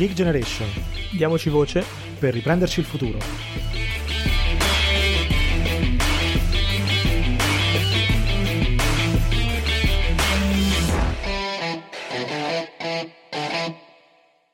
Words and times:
Geek 0.00 0.14
Generation. 0.14 0.66
Diamoci 1.12 1.50
voce 1.50 1.84
per 2.18 2.32
riprenderci 2.32 2.80
il 2.80 2.86
futuro. 2.86 3.18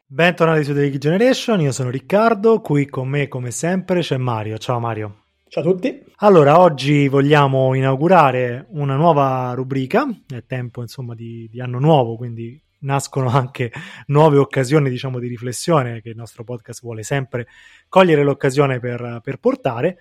Bentornati 0.08 0.64
su 0.64 0.74
The 0.74 0.80
Geek 0.80 0.98
Generation, 0.98 1.60
io 1.60 1.70
sono 1.70 1.90
Riccardo, 1.90 2.60
qui 2.60 2.86
con 2.86 3.06
me 3.06 3.28
come 3.28 3.52
sempre 3.52 4.00
c'è 4.00 4.16
Mario. 4.16 4.58
Ciao 4.58 4.80
Mario. 4.80 5.26
Ciao 5.46 5.62
a 5.62 5.66
tutti. 5.66 6.02
Allora, 6.16 6.58
oggi 6.58 7.06
vogliamo 7.06 7.72
inaugurare 7.74 8.66
una 8.70 8.96
nuova 8.96 9.52
rubrica, 9.54 10.08
è 10.26 10.42
tempo 10.44 10.80
insomma 10.80 11.14
di, 11.14 11.48
di 11.48 11.60
anno 11.60 11.78
nuovo, 11.78 12.16
quindi 12.16 12.60
nascono 12.86 13.28
anche 13.28 13.70
nuove 14.06 14.38
occasioni 14.38 14.88
diciamo 14.88 15.18
di 15.18 15.28
riflessione 15.28 16.00
che 16.00 16.10
il 16.10 16.16
nostro 16.16 16.44
podcast 16.44 16.80
vuole 16.80 17.02
sempre 17.02 17.46
cogliere 17.88 18.22
l'occasione 18.22 18.78
per, 18.80 19.20
per 19.22 19.36
portare. 19.38 19.98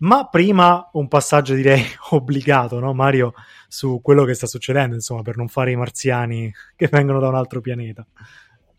Ma 0.00 0.28
prima 0.28 0.90
un 0.92 1.08
passaggio 1.08 1.54
direi 1.54 1.82
obbligato 2.10 2.78
no 2.78 2.94
Mario 2.94 3.32
su 3.66 4.00
quello 4.00 4.24
che 4.24 4.34
sta 4.34 4.46
succedendo 4.46 4.94
insomma 4.94 5.22
per 5.22 5.36
non 5.36 5.48
fare 5.48 5.72
i 5.72 5.76
marziani 5.76 6.52
che 6.76 6.86
vengono 6.88 7.18
da 7.18 7.26
un 7.28 7.34
altro 7.34 7.60
pianeta. 7.60 8.06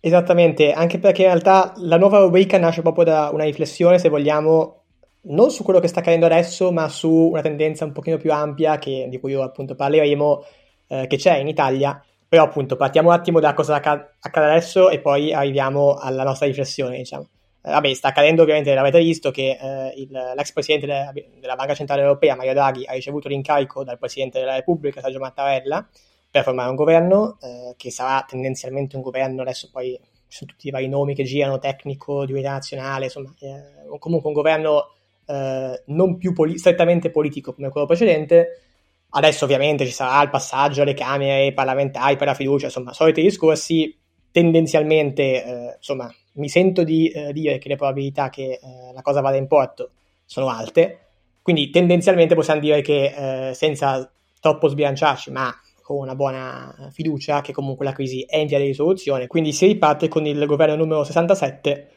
Esattamente, 0.01 0.71
anche 0.71 0.97
perché 0.97 1.23
in 1.23 1.27
realtà 1.27 1.73
la 1.77 1.97
nuova 1.97 2.19
rubrica 2.19 2.57
nasce 2.57 2.81
proprio 2.81 3.03
da 3.03 3.31
una 3.33 3.43
riflessione, 3.43 3.99
se 3.99 4.07
vogliamo, 4.07 4.83
non 5.23 5.51
su 5.51 5.63
quello 5.63 5.81
che 5.81 5.89
sta 5.89 5.99
accadendo 5.99 6.25
adesso, 6.25 6.71
ma 6.71 6.87
su 6.87 7.11
una 7.11 7.41
tendenza 7.41 7.83
un 7.83 7.91
pochino 7.91 8.15
più 8.15 8.31
ampia, 8.31 8.77
che, 8.77 9.07
di 9.09 9.19
cui 9.19 9.33
appunto 9.33 9.75
parleremo, 9.75 10.45
eh, 10.87 11.05
che 11.07 11.17
c'è 11.17 11.39
in 11.39 11.49
Italia, 11.49 12.01
però 12.29 12.43
appunto 12.43 12.75
partiamo 12.75 13.09
un 13.09 13.15
attimo 13.15 13.39
da 13.39 13.55
cosa 13.55 13.75
accade 13.75 14.13
adesso 14.21 14.91
e 14.91 14.99
poi 14.99 15.33
arriviamo 15.33 15.95
alla 15.95 16.23
nostra 16.23 16.45
riflessione, 16.45 16.97
diciamo. 16.97 17.27
Eh, 17.61 17.71
vabbè, 17.71 17.91
sta 17.93 18.09
accadendo 18.09 18.43
ovviamente, 18.43 18.73
l'avete 18.73 18.99
visto, 18.99 19.31
che 19.31 19.57
eh, 19.59 19.93
il, 19.95 20.11
l'ex 20.11 20.53
presidente 20.53 20.85
della, 20.85 21.11
della, 21.39 21.55
Banca 21.55 21.73
Centrale 21.73 22.03
Europea, 22.03 22.35
Mario 22.35 22.53
Draghi, 22.53 22.85
ha 22.85 22.93
ricevuto 22.93 23.27
l'incarico 23.27 23.83
dal 23.83 23.97
Presidente 23.97 24.39
della 24.39 24.55
Repubblica, 24.55 25.01
Sergio 25.01 25.17
Mattarella, 25.17 25.85
per 26.29 26.43
formare 26.43 26.69
un 26.69 26.75
governo, 26.75 27.37
eh, 27.41 27.73
che 27.75 27.89
sarà 27.89 28.23
tendenzialmente 28.27 28.95
un 28.95 29.01
governo, 29.01 29.41
adesso 29.41 29.67
poi 29.71 29.99
ci 30.27 30.37
sono 30.37 30.51
tutti 30.51 30.67
i 30.67 30.71
vari 30.71 30.87
nomi 30.87 31.15
che 31.15 31.23
girano, 31.23 31.57
tecnico, 31.57 32.25
di 32.25 32.31
unità 32.31 32.51
nazionale, 32.51 33.05
insomma, 33.05 33.33
eh, 33.39 33.97
comunque 33.97 34.29
un 34.29 34.35
governo 34.35 34.91
eh, 35.25 35.83
non 35.87 36.17
più 36.17 36.33
poli- 36.33 36.59
strettamente 36.59 37.09
politico 37.09 37.53
come 37.53 37.69
quello 37.69 37.87
precedente, 37.87 38.68
Adesso 39.11 39.45
ovviamente 39.45 39.85
ci 39.85 39.91
sarà 39.91 40.21
il 40.21 40.29
passaggio 40.29 40.83
alle 40.83 40.93
Camere 40.93 41.53
parlamentari 41.53 42.15
per 42.15 42.27
la 42.27 42.33
fiducia, 42.33 42.65
insomma, 42.65 42.93
soliti 42.93 43.21
discorsi. 43.21 43.97
Tendenzialmente, 44.31 45.43
eh, 45.43 45.75
insomma, 45.77 46.13
mi 46.33 46.49
sento 46.49 46.83
di 46.83 47.09
eh, 47.09 47.33
dire 47.33 47.57
che 47.57 47.67
le 47.69 47.75
probabilità 47.75 48.29
che 48.29 48.59
eh, 48.61 48.93
la 48.93 49.01
cosa 49.01 49.21
vada 49.21 49.37
in 49.37 49.47
porto 49.47 49.91
sono 50.25 50.49
alte, 50.49 51.07
quindi 51.41 51.71
tendenzialmente 51.71 52.35
possiamo 52.35 52.59
dire 52.59 52.81
che 52.81 53.49
eh, 53.49 53.53
senza 53.55 54.11
troppo 54.39 54.67
sbilanciarci, 54.67 55.31
ma 55.31 55.51
con 55.81 55.97
una 55.97 56.13
buona 56.13 56.89
fiducia, 56.91 57.41
che 57.41 57.51
comunque 57.51 57.83
la 57.83 57.93
crisi 57.93 58.21
è 58.21 58.37
in 58.37 58.45
via 58.45 58.59
di 58.59 58.65
risoluzione. 58.65 59.25
Quindi 59.25 59.51
si 59.51 59.65
riparte 59.65 60.07
con 60.07 60.27
il 60.27 60.45
governo 60.45 60.75
numero 60.75 61.03
67 61.03 61.89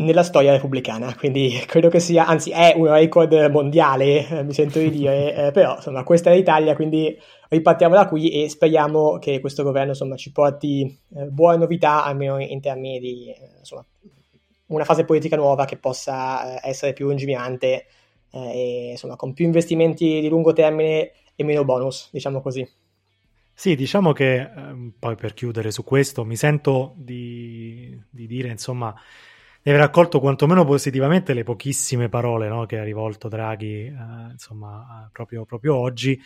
nella 0.00 0.22
storia 0.22 0.52
repubblicana, 0.52 1.14
quindi 1.14 1.62
credo 1.66 1.88
che 1.88 2.00
sia, 2.00 2.26
anzi 2.26 2.50
è 2.50 2.74
un 2.76 2.88
record 2.88 3.32
mondiale, 3.50 4.26
eh, 4.28 4.42
mi 4.42 4.52
sento 4.52 4.78
di 4.78 4.90
dire, 4.90 5.34
eh, 5.48 5.50
però 5.50 5.76
insomma 5.76 6.02
questa 6.04 6.30
è 6.30 6.34
l'Italia, 6.34 6.74
quindi 6.74 7.16
ripartiamo 7.48 7.94
da 7.94 8.08
qui 8.08 8.30
e 8.30 8.48
speriamo 8.48 9.18
che 9.18 9.40
questo 9.40 9.62
governo 9.62 9.90
insomma 9.90 10.16
ci 10.16 10.32
porti 10.32 10.98
eh, 11.14 11.24
buone 11.26 11.58
novità, 11.58 12.04
almeno 12.04 12.38
in 12.38 12.60
termini 12.60 12.98
di 12.98 13.30
eh, 13.30 13.58
insomma, 13.58 13.84
una 14.66 14.84
fase 14.84 15.04
politica 15.04 15.36
nuova 15.36 15.64
che 15.64 15.76
possa 15.76 16.60
eh, 16.60 16.68
essere 16.68 16.92
più 16.92 17.06
lungimirante 17.06 17.86
eh, 18.32 18.50
e 18.52 18.90
insomma 18.92 19.16
con 19.16 19.32
più 19.32 19.44
investimenti 19.44 20.20
di 20.20 20.28
lungo 20.28 20.52
termine 20.52 21.12
e 21.34 21.44
meno 21.44 21.64
bonus, 21.64 22.08
diciamo 22.12 22.40
così. 22.40 22.66
Sì, 23.52 23.74
diciamo 23.74 24.12
che 24.12 24.40
ehm, 24.40 24.94
poi 24.98 25.16
per 25.16 25.34
chiudere 25.34 25.70
su 25.70 25.84
questo 25.84 26.24
mi 26.24 26.36
sento 26.36 26.94
di, 26.96 27.98
di 28.08 28.26
dire 28.26 28.48
insomma 28.48 28.94
di 29.62 29.70
aver 29.70 29.82
accolto 29.82 30.20
quantomeno 30.20 30.64
positivamente 30.64 31.34
le 31.34 31.42
pochissime 31.42 32.08
parole 32.08 32.48
no, 32.48 32.64
che 32.66 32.78
ha 32.78 32.82
rivolto 32.82 33.28
Draghi 33.28 33.86
eh, 33.86 34.30
insomma, 34.32 35.08
proprio, 35.12 35.44
proprio, 35.44 35.76
oggi, 35.76 36.18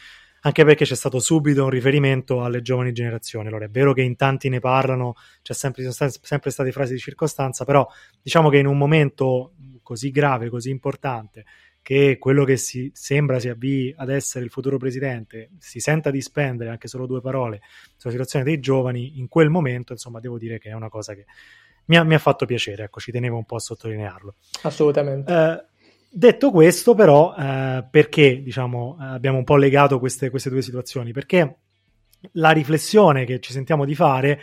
anche 0.43 0.65
perché 0.65 0.85
c'è 0.85 0.95
stato 0.95 1.19
subito 1.19 1.65
un 1.65 1.71
riferimento 1.71 2.45
alle 2.45 2.63
giovani 2.63 2.93
generazioni. 2.93 3.49
Allora 3.49 3.65
è 3.65 3.71
vero 3.71 3.93
che 3.93 4.03
in 4.03 4.15
tanti 4.15 4.49
ne 4.49 4.61
parlano, 4.61 5.15
c'è 5.43 5.53
sempre, 5.53 5.91
sono 5.91 6.11
sempre 6.23 6.51
state 6.51 6.71
frasi 6.71 6.93
di 6.93 6.99
circostanza, 7.01 7.65
però 7.65 7.87
diciamo 8.23 8.51
che 8.51 8.59
in 8.59 8.67
un 8.67 8.79
momento 8.79 9.53
così 9.83 10.11
grave, 10.11 10.49
così 10.49 10.71
importante, 10.71 11.45
che 11.83 12.17
quello 12.19 12.45
che 12.45 12.57
si 12.57 12.91
sembra 12.95 13.39
si 13.39 13.49
avvii 13.49 13.95
ad 13.97 14.11
essere 14.11 14.45
il 14.45 14.51
futuro 14.51 14.79
presidente 14.79 15.51
si 15.59 15.81
senta 15.81 16.11
di 16.11 16.23
spendere 16.23 16.71
anche 16.71 16.89
solo 16.89 17.05
due 17.05 17.21
parole 17.21 17.61
sulla 17.97 18.13
situazione 18.13 18.45
dei 18.45 18.59
giovani, 18.59 19.19
in 19.19 19.29
quel 19.29 19.51
momento, 19.51 19.93
insomma, 19.93 20.21
devo 20.21 20.39
dire 20.39 20.59
che 20.59 20.71
è 20.71 20.73
una 20.73 20.89
cosa 20.89 21.15
che 21.15 21.27
mi 21.87 21.97
ha, 21.97 22.03
mi 22.05 22.15
ha, 22.15 22.19
fatto 22.19 22.47
piacere, 22.47 22.85
ecco, 22.85 23.01
ci 23.01 23.13
tenevo 23.13 23.37
un 23.37 23.45
po' 23.45 23.57
a 23.57 23.61
sottolinearlo. 23.61 24.35
Assolutamente. 24.63 25.33
Eh, 25.33 25.65
detto 26.11 26.51
questo, 26.51 26.95
però, 26.95 27.35
eh, 27.37 27.85
perché 27.91 28.43
diciamo, 28.43 28.97
abbiamo 28.99 29.39
un 29.39 29.45
po' 29.45 29.57
legato 29.57 29.99
queste, 29.99 30.31
queste 30.31 30.51
due 30.51 30.63
situazioni? 30.63 31.13
Perché 31.13 31.57
la 32.33 32.51
riflessione 32.51 33.25
che 33.25 33.41
ci 33.41 33.53
sentiamo 33.53 33.85
di 33.85 33.95
fare 33.95 34.41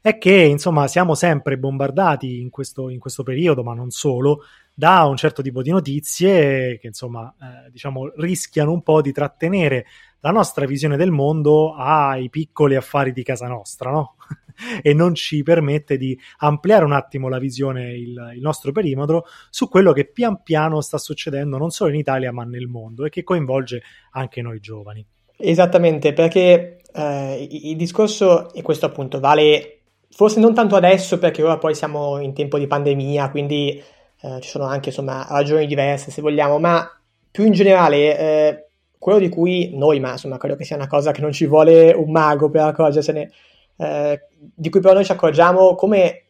è 0.00 0.18
che 0.18 0.34
insomma 0.34 0.86
siamo 0.86 1.16
sempre 1.16 1.58
bombardati 1.58 2.40
in 2.40 2.48
questo, 2.50 2.90
in 2.90 3.00
questo 3.00 3.24
periodo, 3.24 3.64
ma 3.64 3.74
non 3.74 3.90
solo, 3.90 4.44
da 4.72 5.04
un 5.04 5.16
certo 5.16 5.42
tipo 5.42 5.62
di 5.62 5.70
notizie 5.70 6.78
che 6.78 6.86
insomma 6.86 7.34
eh, 7.40 7.70
diciamo 7.70 8.12
rischiano 8.16 8.70
un 8.70 8.82
po' 8.82 9.00
di 9.00 9.10
trattenere 9.10 9.86
la 10.20 10.30
nostra 10.30 10.66
visione 10.66 10.96
del 10.96 11.10
mondo 11.10 11.74
ai 11.74 12.30
piccoli 12.30 12.74
affari 12.74 13.12
di 13.12 13.22
casa 13.22 13.46
nostra, 13.46 13.90
no? 13.90 14.16
e 14.82 14.94
non 14.94 15.14
ci 15.14 15.42
permette 15.42 15.96
di 15.96 16.18
ampliare 16.38 16.84
un 16.84 16.92
attimo 16.92 17.28
la 17.28 17.38
visione, 17.38 17.92
il, 17.92 18.32
il, 18.34 18.40
nostro 18.40 18.72
perimetro 18.72 19.24
su 19.50 19.68
quello 19.68 19.92
che 19.92 20.06
pian 20.06 20.42
piano 20.42 20.80
sta 20.80 20.98
succedendo 20.98 21.58
non 21.58 21.70
solo 21.70 21.90
in 21.90 21.96
Italia 21.96 22.32
ma 22.32 22.44
nel 22.44 22.66
mondo 22.66 23.04
e 23.04 23.10
che 23.10 23.22
coinvolge 23.22 23.82
anche 24.12 24.42
noi 24.42 24.60
giovani. 24.60 25.06
Esattamente, 25.38 26.14
perché 26.14 26.80
eh, 26.92 27.48
il 27.50 27.76
discorso, 27.76 28.52
e 28.54 28.62
questo 28.62 28.86
appunto 28.86 29.20
vale 29.20 29.72
forse 30.08 30.40
non 30.40 30.54
tanto 30.54 30.76
adesso 30.76 31.18
perché 31.18 31.42
ora 31.42 31.58
poi 31.58 31.74
siamo 31.74 32.18
in 32.20 32.32
tempo 32.32 32.58
di 32.58 32.66
pandemia, 32.66 33.30
quindi 33.30 33.82
eh, 34.22 34.40
ci 34.40 34.48
sono 34.48 34.64
anche 34.64 34.88
insomma 34.88 35.26
ragioni 35.28 35.66
diverse 35.66 36.10
se 36.10 36.22
vogliamo, 36.22 36.58
ma 36.58 36.90
più 37.30 37.44
in 37.44 37.52
generale 37.52 38.18
eh, 38.18 38.65
quello 38.98 39.18
di 39.18 39.28
cui 39.28 39.76
noi, 39.76 40.00
ma 40.00 40.12
insomma 40.12 40.38
credo 40.38 40.56
che 40.56 40.64
sia 40.64 40.76
una 40.76 40.86
cosa 40.86 41.12
che 41.12 41.20
non 41.20 41.32
ci 41.32 41.46
vuole 41.46 41.92
un 41.92 42.10
mago 42.10 42.50
per 42.50 42.62
accorgersene, 42.62 43.30
eh, 43.76 44.20
di 44.38 44.70
cui 44.70 44.80
però 44.80 44.94
noi 44.94 45.04
ci 45.04 45.12
accorgiamo 45.12 45.74
come 45.74 46.24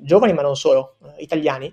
giovani, 0.00 0.32
ma 0.32 0.42
non 0.42 0.56
solo, 0.56 0.96
eh, 1.02 1.22
italiani, 1.22 1.72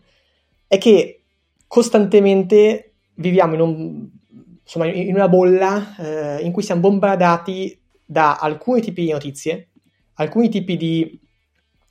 è 0.68 0.78
che 0.78 1.22
costantemente 1.68 2.94
viviamo 3.16 3.54
in, 3.54 3.62
un, 3.62 4.10
insomma, 4.62 4.88
in 4.88 5.14
una 5.14 5.30
bolla 5.30 5.96
eh, 5.98 6.44
in 6.44 6.52
cui 6.52 6.64
siamo 6.64 6.82
bombardati 6.82 7.80
da 8.06 8.36
alcuni 8.36 8.82
tipi 8.82 9.06
di 9.06 9.12
notizie, 9.12 9.70
alcuni 10.16 10.50
tipi 10.50 10.78
di 10.78 11.20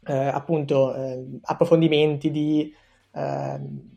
eh, 0.05 0.13
appunto 0.13 0.95
eh, 0.95 1.39
approfondimenti, 1.43 2.31
di 2.31 2.75
ehm, 3.13 3.91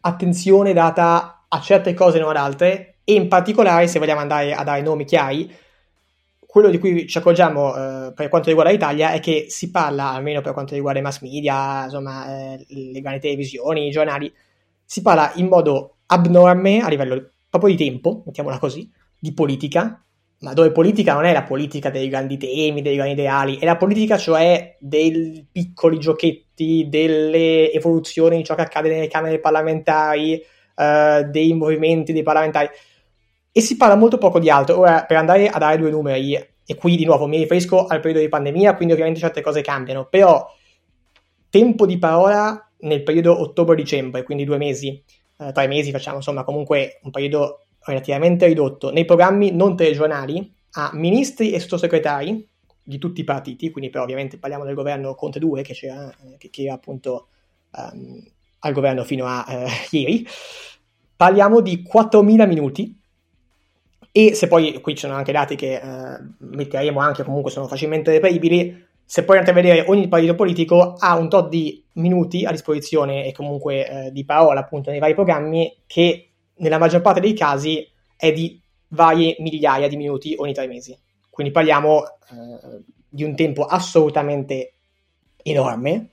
attenzione 0.00 0.72
data 0.72 1.44
a 1.48 1.60
certe 1.60 1.94
cose 1.94 2.18
e 2.18 2.20
non 2.20 2.30
ad 2.30 2.36
altre, 2.36 2.97
e 3.08 3.14
in 3.14 3.26
particolare, 3.26 3.88
se 3.88 3.98
vogliamo 3.98 4.20
andare 4.20 4.52
a 4.52 4.62
dare 4.62 4.82
nomi 4.82 5.06
chiari, 5.06 5.50
quello 6.38 6.68
di 6.68 6.76
cui 6.76 7.06
ci 7.06 7.16
accorgiamo 7.16 7.74
eh, 7.74 8.12
per 8.12 8.28
quanto 8.28 8.48
riguarda 8.48 8.70
l'Italia 8.70 9.12
è 9.12 9.20
che 9.20 9.46
si 9.48 9.70
parla, 9.70 10.10
almeno 10.10 10.42
per 10.42 10.52
quanto 10.52 10.74
riguarda 10.74 11.00
i 11.00 11.02
mass 11.02 11.22
media, 11.22 11.84
insomma, 11.84 12.52
eh, 12.52 12.66
le 12.68 13.00
grandi 13.00 13.20
televisioni, 13.20 13.86
i 13.86 13.90
giornali, 13.90 14.30
si 14.84 15.00
parla 15.00 15.32
in 15.36 15.46
modo 15.46 15.96
abnorme 16.04 16.80
a 16.80 16.88
livello 16.90 17.30
proprio 17.48 17.74
di 17.74 17.82
tempo, 17.82 18.24
mettiamola 18.26 18.58
così, 18.58 18.90
di 19.18 19.32
politica, 19.32 20.04
ma 20.40 20.52
dove 20.52 20.70
politica 20.70 21.14
non 21.14 21.24
è 21.24 21.32
la 21.32 21.44
politica 21.44 21.88
dei 21.88 22.10
grandi 22.10 22.36
temi, 22.36 22.82
dei 22.82 22.96
grandi 22.96 23.14
ideali, 23.14 23.56
è 23.56 23.64
la 23.64 23.78
politica 23.78 24.18
cioè 24.18 24.76
dei 24.78 25.46
piccoli 25.50 25.98
giochetti, 25.98 26.88
delle 26.90 27.72
evoluzioni 27.72 28.36
di 28.36 28.44
ciò 28.44 28.54
che 28.54 28.60
accade 28.60 28.90
nelle 28.90 29.08
camere 29.08 29.40
parlamentari, 29.40 30.44
eh, 30.78 31.26
dei 31.30 31.54
movimenti 31.54 32.12
dei 32.12 32.22
parlamentari 32.22 32.68
e 33.58 33.60
si 33.60 33.76
parla 33.76 33.96
molto 33.96 34.18
poco 34.18 34.38
di 34.38 34.48
altro. 34.48 34.78
Ora, 34.78 35.04
per 35.04 35.16
andare 35.16 35.48
a 35.48 35.58
dare 35.58 35.78
due 35.78 35.90
numeri, 35.90 36.32
e 36.34 36.74
qui 36.76 36.94
di 36.94 37.04
nuovo 37.04 37.26
mi 37.26 37.38
riferisco 37.38 37.86
al 37.86 37.98
periodo 37.98 38.20
di 38.20 38.28
pandemia, 38.28 38.76
quindi 38.76 38.92
ovviamente 38.92 39.18
certe 39.18 39.40
cose 39.40 39.62
cambiano, 39.62 40.06
però 40.06 40.48
tempo 41.50 41.84
di 41.84 41.98
parola 41.98 42.70
nel 42.80 43.02
periodo 43.02 43.40
ottobre-dicembre, 43.40 44.22
quindi 44.22 44.44
due 44.44 44.58
mesi, 44.58 45.02
eh, 45.38 45.50
tre 45.50 45.66
mesi 45.66 45.90
facciamo, 45.90 46.18
insomma 46.18 46.44
comunque 46.44 47.00
un 47.02 47.10
periodo 47.10 47.64
relativamente 47.80 48.46
ridotto, 48.46 48.92
nei 48.92 49.04
programmi 49.04 49.50
non 49.50 49.74
telegiornali 49.74 50.54
a 50.74 50.90
ministri 50.92 51.50
e 51.50 51.58
sottosegretari 51.58 52.48
di 52.80 52.98
tutti 52.98 53.22
i 53.22 53.24
partiti, 53.24 53.70
quindi 53.70 53.90
però 53.90 54.04
ovviamente 54.04 54.38
parliamo 54.38 54.64
del 54.64 54.74
governo 54.74 55.16
Conte 55.16 55.40
2 55.40 55.62
che, 55.62 55.72
c'era, 55.72 56.14
che, 56.36 56.48
che 56.48 56.62
era 56.62 56.74
appunto 56.74 57.26
um, 57.72 58.22
al 58.60 58.72
governo 58.72 59.02
fino 59.02 59.26
a 59.26 59.44
uh, 59.48 59.68
ieri, 59.96 60.24
parliamo 61.16 61.60
di 61.60 61.82
4.000 61.82 62.46
minuti 62.46 62.96
e 64.12 64.34
se 64.34 64.48
poi 64.48 64.80
qui 64.80 64.94
ci 64.94 65.00
sono 65.00 65.14
anche 65.14 65.32
dati 65.32 65.54
che 65.54 65.80
uh, 65.82 66.46
metteremo 66.54 66.98
anche 67.00 67.24
comunque 67.24 67.50
sono 67.50 67.66
facilmente 67.66 68.10
reperibili, 68.10 68.86
se 69.04 69.24
poi 69.24 69.38
andate 69.38 69.58
a 69.58 69.62
vedere 69.62 69.84
ogni 69.88 70.06
partito 70.06 70.34
politico 70.34 70.94
ha 70.98 71.16
un 71.16 71.30
tot 71.30 71.48
di 71.48 71.82
minuti 71.94 72.44
a 72.44 72.50
disposizione 72.50 73.24
e 73.24 73.32
comunque 73.32 73.88
eh, 73.88 74.12
di 74.12 74.26
parola 74.26 74.60
appunto 74.60 74.90
nei 74.90 74.98
vari 74.98 75.14
programmi 75.14 75.78
che 75.86 76.28
nella 76.56 76.76
maggior 76.76 77.00
parte 77.00 77.20
dei 77.20 77.32
casi 77.32 77.88
è 78.14 78.32
di 78.32 78.60
varie 78.88 79.36
migliaia 79.38 79.88
di 79.88 79.96
minuti 79.96 80.34
ogni 80.36 80.52
tre 80.52 80.66
mesi. 80.66 80.94
Quindi 81.30 81.52
parliamo 81.52 82.04
eh, 82.04 82.82
di 83.08 83.24
un 83.24 83.34
tempo 83.34 83.64
assolutamente 83.64 84.74
enorme, 85.42 86.10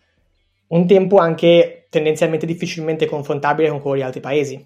un 0.68 0.88
tempo 0.88 1.18
anche 1.18 1.88
tendenzialmente 1.89 2.45
difficilmente 2.45 3.07
confrontabile 3.07 3.69
con 3.69 3.81
quello 3.81 3.97
di 3.97 4.03
altri 4.03 4.21
paesi. 4.21 4.65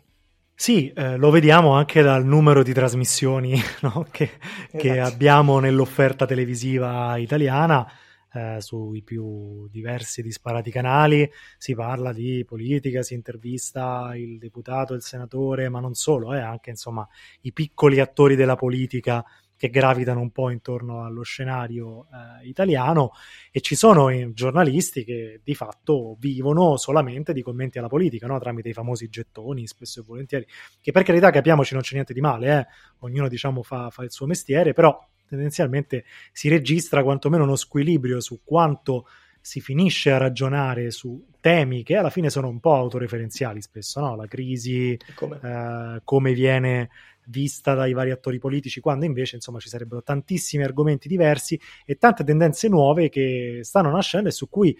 Sì, 0.62 0.92
eh, 0.92 1.16
lo 1.16 1.30
vediamo 1.30 1.72
anche 1.72 2.02
dal 2.02 2.26
numero 2.26 2.64
di 2.64 2.74
trasmissioni 2.74 3.58
no? 3.80 4.06
che, 4.12 4.24
esatto. 4.26 4.78
che 4.78 5.00
abbiamo 5.00 5.60
nell'offerta 5.60 6.26
televisiva 6.26 7.16
italiana 7.16 7.90
eh, 8.34 8.58
sui 8.60 9.02
più 9.02 9.70
diversi 9.70 10.20
e 10.20 10.24
disparati 10.24 10.70
canali, 10.70 11.32
si 11.58 11.74
parla 11.76 12.12
di 12.12 12.44
politica, 12.46 13.04
si 13.04 13.14
intervista 13.14 14.12
il 14.16 14.38
deputato, 14.38 14.94
il 14.94 15.02
senatore, 15.02 15.70
ma 15.70 15.80
non 15.80 15.94
solo, 15.94 16.34
eh, 16.34 16.42
anche 16.42 16.72
insomma 16.72 17.08
i 17.44 17.54
piccoli 17.54 18.02
attori 18.02 18.36
della 18.36 18.58
politica 18.58 19.24
che 19.60 19.70
gravitano 19.70 20.22
un 20.22 20.32
po' 20.32 20.52
intorno 20.52 21.04
allo 21.04 21.22
scenario 21.22 22.06
eh, 22.06 22.48
italiano 22.48 23.12
e 23.52 23.60
ci 23.60 23.76
sono 23.76 24.08
eh, 24.08 24.32
giornalisti 24.34 25.04
che 25.04 25.42
di 25.44 25.54
fatto 25.54 26.16
vivono 26.18 26.78
solamente 26.78 27.34
di 27.34 27.42
commenti 27.42 27.78
alla 27.78 27.90
politica, 27.90 28.26
no? 28.26 28.40
tramite 28.40 28.70
i 28.70 28.74
famosi 28.74 29.10
gettoni, 29.10 29.68
spesso 29.68 30.00
e 30.00 30.04
volentieri, 30.08 30.48
che 30.82 30.94
per 30.94 31.04
carità 31.04 31.30
capiamoci 31.30 31.74
non 31.74 31.84
c'è 31.84 31.96
niente 31.96 32.14
di 32.14 32.22
male, 32.22 32.58
eh? 32.58 32.68
ognuno 33.00 33.28
diciamo 33.28 33.62
fa, 33.62 33.90
fa 33.90 34.04
il 34.04 34.12
suo 34.14 34.28
mestiere, 34.28 34.72
però 34.72 34.98
tendenzialmente 35.28 36.06
si 36.32 36.48
registra 36.48 37.04
quantomeno 37.04 37.44
uno 37.44 37.58
squilibrio 37.58 38.22
su 38.22 38.40
quanto 38.46 39.08
si 39.42 39.60
finisce 39.60 40.12
a 40.12 40.18
ragionare 40.18 40.90
su 40.90 41.26
temi 41.42 41.84
che 41.84 41.98
alla 41.98 42.10
fine 42.10 42.30
sono 42.30 42.48
un 42.48 42.62
po' 42.62 42.76
autoreferenziali 42.76 43.62
spesso, 43.62 44.00
no? 44.00 44.16
la 44.16 44.26
crisi, 44.26 44.98
come? 45.16 45.40
Eh, 45.44 46.02
come 46.06 46.32
viene 46.32 46.90
vista 47.30 47.74
dai 47.74 47.94
vari 47.94 48.12
attori 48.12 48.40
politici, 48.40 48.80
quando 48.80 49.06
invece 49.06 49.36
insomma 49.36 49.60
ci 49.60 49.70
sarebbero 49.70 50.04
tantissimi 50.04 50.64
argomenti 50.64 51.08
diversi 51.08 51.60
e 51.86 51.96
tante 51.96 52.24
tendenze 52.24 52.68
nuove 52.68 53.10
che 53.10 53.60
stanno 53.62 53.92
nascendo 53.92 54.30
e 54.30 54.31
su 54.31 54.50
cui 54.50 54.78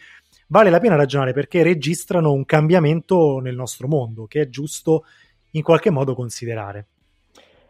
vale 0.48 0.70
la 0.70 0.80
pena 0.80 0.96
ragionare 0.96 1.34
perché 1.34 1.64
registrano 1.64 2.32
un 2.32 2.46
cambiamento 2.46 3.40
nel 3.40 3.56
nostro 3.56 3.88
mondo 3.88 4.26
che 4.26 4.42
è 4.42 4.50
giusto 4.50 5.06
in 5.52 5.64
qualche 5.64 5.90
modo 5.90 6.14
considerare. 6.14 6.88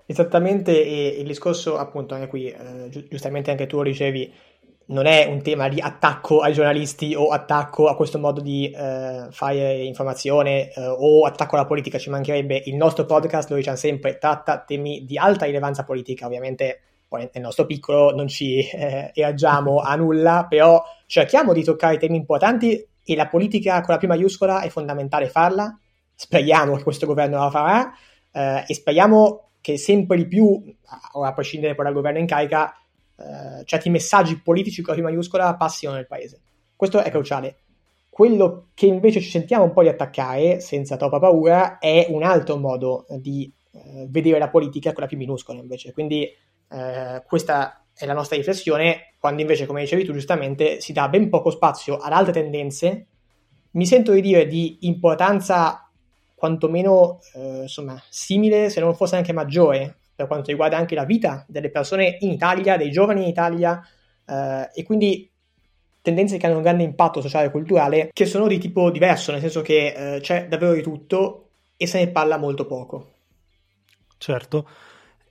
Esattamente, 0.05 0.71
e 0.83 1.19
il 1.19 1.27
discorso 1.27 1.77
appunto 1.77 2.15
anche 2.15 2.27
qui, 2.27 2.47
eh, 2.47 2.89
gi- 2.89 3.07
giustamente 3.07 3.51
anche 3.51 3.67
tu 3.67 3.77
lo 3.77 3.83
dicevi, 3.83 4.33
non 4.89 5.05
è 5.05 5.25
un 5.25 5.41
tema 5.41 5.67
di 5.67 5.79
attacco 5.79 6.41
ai 6.41 6.53
giornalisti 6.53 7.13
o 7.13 7.29
attacco 7.29 7.87
a 7.87 7.95
questo 7.95 8.17
modo 8.17 8.41
di 8.41 8.69
eh, 8.71 9.27
fare 9.29 9.83
informazione 9.83 10.71
eh, 10.71 10.85
o 10.85 11.25
attacco 11.25 11.55
alla 11.55 11.65
politica, 11.65 11.99
ci 11.99 12.09
mancherebbe. 12.09 12.63
Il 12.65 12.75
nostro 12.75 13.05
podcast, 13.05 13.49
lo 13.49 13.55
diciamo 13.55 13.77
sempre, 13.77 14.17
tratta 14.17 14.59
temi 14.59 15.05
di 15.05 15.17
alta 15.17 15.45
rilevanza 15.45 15.83
politica, 15.83 16.25
ovviamente 16.25 16.81
poi 17.07 17.29
nel 17.31 17.43
nostro 17.43 17.65
piccolo 17.65 18.13
non 18.15 18.27
ci 18.27 18.59
eh, 18.59 19.11
eaggiamo 19.13 19.79
a 19.79 19.95
nulla, 19.95 20.47
però 20.49 20.83
cerchiamo 21.05 21.53
di 21.53 21.63
toccare 21.63 21.97
temi 21.97 22.17
importanti 22.17 22.87
e 23.03 23.15
la 23.15 23.27
politica 23.27 23.81
con 23.81 23.93
la 23.93 23.97
prima 23.97 24.15
maiuscola 24.15 24.61
è 24.61 24.69
fondamentale 24.69 25.29
farla. 25.29 25.77
Speriamo 26.15 26.75
che 26.75 26.83
questo 26.83 27.05
governo 27.05 27.37
la 27.37 27.49
farà 27.51 27.91
eh, 28.31 28.63
e 28.67 28.73
speriamo 28.73 29.49
che 29.61 29.77
sempre 29.77 30.17
di 30.17 30.27
più, 30.27 30.63
a 31.13 31.33
prescindere 31.33 31.75
poi 31.75 31.85
dal 31.85 31.93
governo 31.93 32.19
in 32.19 32.25
carica, 32.25 32.73
eh, 33.19 33.65
certi 33.65 33.89
messaggi 33.89 34.41
politici 34.41 34.81
con 34.81 34.95
la 34.95 35.01
P 35.01 35.03
maiuscola 35.03 35.55
passino 35.55 35.91
nel 35.93 36.07
paese. 36.07 36.39
Questo 36.75 36.99
è 37.01 37.09
cruciale. 37.09 37.57
Quello 38.09 38.67
che 38.73 38.85
invece 38.85 39.19
ci 39.19 39.29
sentiamo 39.29 39.65
un 39.65 39.73
po' 39.73 39.81
di 39.81 39.89
attaccare, 39.89 40.59
senza 40.59 40.97
troppa 40.97 41.19
paura, 41.19 41.77
è 41.77 42.07
un 42.09 42.23
altro 42.23 42.57
modo 42.57 43.05
di 43.09 43.51
eh, 43.71 44.07
vedere 44.09 44.39
la 44.39 44.49
politica 44.49 44.93
con 44.93 45.03
la 45.03 45.09
P 45.09 45.13
minuscola 45.13 45.59
invece. 45.59 45.93
Quindi 45.93 46.23
eh, 46.23 47.23
questa 47.25 47.83
è 47.93 48.05
la 48.05 48.13
nostra 48.13 48.37
riflessione, 48.37 49.13
quando 49.19 49.41
invece, 49.41 49.65
come 49.65 49.81
dicevi 49.81 50.05
tu 50.05 50.13
giustamente, 50.13 50.79
si 50.79 50.93
dà 50.93 51.09
ben 51.09 51.29
poco 51.29 51.49
spazio 51.49 51.97
ad 51.97 52.13
altre 52.13 52.31
tendenze, 52.31 53.07
mi 53.71 53.85
sento 53.85 54.13
di 54.13 54.21
dire 54.21 54.47
di 54.47 54.77
importanza 54.81 55.89
quantomeno 56.33 57.19
eh, 57.35 57.63
insomma, 57.63 58.01
simile, 58.09 58.69
se 58.69 58.79
non 58.79 58.95
fosse 58.95 59.17
anche 59.17 59.33
maggiore, 59.33 59.98
per 60.19 60.27
quanto 60.27 60.51
riguarda 60.51 60.75
anche 60.75 60.95
la 60.95 61.05
vita 61.05 61.45
delle 61.47 61.69
persone 61.69 62.17
in 62.19 62.31
Italia, 62.31 62.75
dei 62.75 62.91
giovani 62.91 63.21
in 63.21 63.29
Italia, 63.29 63.81
eh, 64.25 64.69
e 64.73 64.83
quindi 64.83 65.31
tendenze 66.01 66.37
che 66.37 66.45
hanno 66.45 66.57
un 66.57 66.61
grande 66.61 66.83
impatto 66.83 67.21
sociale 67.21 67.47
e 67.47 67.51
culturale, 67.51 68.09
che 68.11 68.25
sono 68.25 68.47
di 68.47 68.57
tipo 68.57 68.91
diverso, 68.91 69.31
nel 69.31 69.39
senso 69.39 69.61
che 69.61 70.15
eh, 70.15 70.19
c'è 70.19 70.49
davvero 70.49 70.73
di 70.73 70.81
tutto 70.81 71.51
e 71.77 71.87
se 71.87 71.99
ne 71.99 72.09
parla 72.09 72.37
molto 72.37 72.65
poco. 72.65 73.13
Certo. 74.17 74.67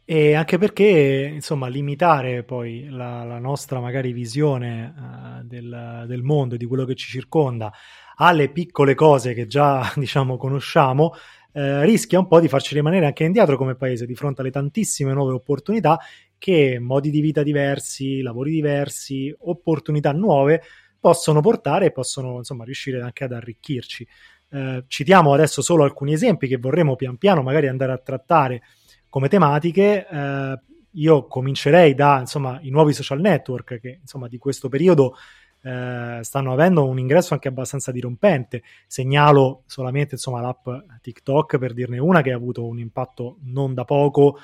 E 0.06 0.32
anche 0.32 0.56
perché, 0.56 1.30
insomma, 1.34 1.68
limitare 1.68 2.44
poi 2.44 2.88
la, 2.88 3.24
la 3.24 3.38
nostra 3.38 3.78
magari 3.78 4.12
visione 4.12 4.94
uh, 4.96 5.46
del, 5.46 6.04
del, 6.06 6.22
mondo 6.22 6.54
e 6.54 6.58
di 6.58 6.64
quello 6.64 6.86
che 6.86 6.94
ci 6.94 7.10
circonda 7.10 7.70
alle 8.16 8.48
piccole 8.48 8.94
cose 8.94 9.34
che 9.34 9.46
già, 9.46 9.92
diciamo, 9.96 10.38
conosciamo, 10.38 11.12
eh, 11.52 11.84
rischia 11.84 12.18
un 12.18 12.26
po' 12.26 12.40
di 12.40 12.48
farci 12.48 12.74
rimanere 12.74 13.06
anche 13.06 13.24
indietro 13.24 13.56
come 13.56 13.74
paese 13.74 14.06
di 14.06 14.14
fronte 14.14 14.40
alle 14.42 14.50
tantissime 14.50 15.12
nuove 15.12 15.32
opportunità 15.32 15.98
che 16.36 16.78
modi 16.78 17.10
di 17.10 17.20
vita 17.20 17.42
diversi, 17.42 18.22
lavori 18.22 18.50
diversi, 18.50 19.34
opportunità 19.38 20.12
nuove 20.12 20.62
possono 21.00 21.40
portare 21.40 21.86
e 21.86 21.92
possono, 21.92 22.36
insomma, 22.36 22.64
riuscire 22.64 23.00
anche 23.00 23.24
ad 23.24 23.32
arricchirci. 23.32 24.06
Eh, 24.50 24.84
citiamo 24.86 25.32
adesso 25.32 25.62
solo 25.62 25.84
alcuni 25.84 26.12
esempi 26.12 26.48
che 26.48 26.56
vorremmo 26.56 26.96
pian 26.96 27.18
piano 27.18 27.42
magari 27.42 27.68
andare 27.68 27.92
a 27.92 27.98
trattare 27.98 28.62
come 29.08 29.28
tematiche, 29.28 30.06
eh, 30.10 30.60
io 30.92 31.26
comincerei 31.26 31.94
da 31.94 32.20
insomma, 32.20 32.58
i 32.62 32.70
nuovi 32.70 32.92
social 32.92 33.20
network 33.20 33.78
che 33.80 33.98
insomma, 34.00 34.28
di 34.28 34.38
questo 34.38 34.68
periodo 34.68 35.16
eh, 35.62 36.18
stanno 36.22 36.52
avendo 36.52 36.86
un 36.86 36.98
ingresso 36.98 37.34
anche 37.34 37.48
abbastanza 37.48 37.92
dirompente. 37.92 38.62
Segnalo 38.86 39.62
solamente 39.66 40.14
insomma, 40.14 40.40
l'app 40.40 40.68
TikTok 41.00 41.58
per 41.58 41.72
dirne 41.72 41.98
una 41.98 42.22
che 42.22 42.32
ha 42.32 42.36
avuto 42.36 42.66
un 42.66 42.78
impatto 42.78 43.38
non 43.42 43.74
da 43.74 43.84
poco 43.84 44.38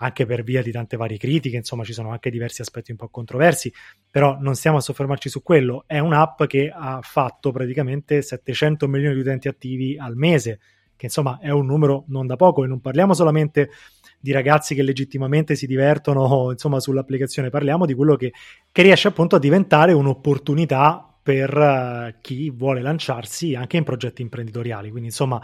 anche 0.00 0.26
per 0.26 0.42
via 0.42 0.62
di 0.62 0.70
tante 0.70 0.96
varie 0.96 1.16
critiche, 1.18 1.56
insomma 1.56 1.84
ci 1.84 1.92
sono 1.92 2.10
anche 2.10 2.30
diversi 2.30 2.60
aspetti 2.60 2.90
un 2.90 2.96
po' 2.96 3.08
controversi, 3.08 3.72
però 4.10 4.36
non 4.38 4.54
stiamo 4.54 4.76
a 4.76 4.80
soffermarci 4.80 5.28
su 5.28 5.42
quello, 5.42 5.84
è 5.86 5.98
un'app 5.98 6.44
che 6.44 6.72
ha 6.72 7.00
fatto 7.02 7.50
praticamente 7.50 8.22
700 8.22 8.86
milioni 8.86 9.14
di 9.14 9.20
utenti 9.20 9.48
attivi 9.48 9.98
al 9.98 10.14
mese, 10.14 10.60
che 10.98 11.06
insomma 11.06 11.38
è 11.40 11.50
un 11.50 11.64
numero 11.64 12.04
non 12.08 12.26
da 12.26 12.34
poco 12.34 12.64
e 12.64 12.66
non 12.66 12.80
parliamo 12.80 13.14
solamente 13.14 13.70
di 14.18 14.32
ragazzi 14.32 14.74
che 14.74 14.82
legittimamente 14.82 15.54
si 15.54 15.66
divertono 15.66 16.50
insomma 16.50 16.80
sull'applicazione, 16.80 17.50
parliamo 17.50 17.86
di 17.86 17.94
quello 17.94 18.16
che, 18.16 18.32
che 18.70 18.82
riesce 18.82 19.08
appunto 19.08 19.36
a 19.36 19.38
diventare 19.38 19.92
un'opportunità 19.92 21.04
per 21.22 21.56
uh, 21.56 22.20
chi 22.20 22.50
vuole 22.50 22.82
lanciarsi 22.82 23.54
anche 23.54 23.76
in 23.76 23.84
progetti 23.84 24.22
imprenditoriali. 24.22 24.90
Quindi 24.90 25.08
insomma 25.08 25.40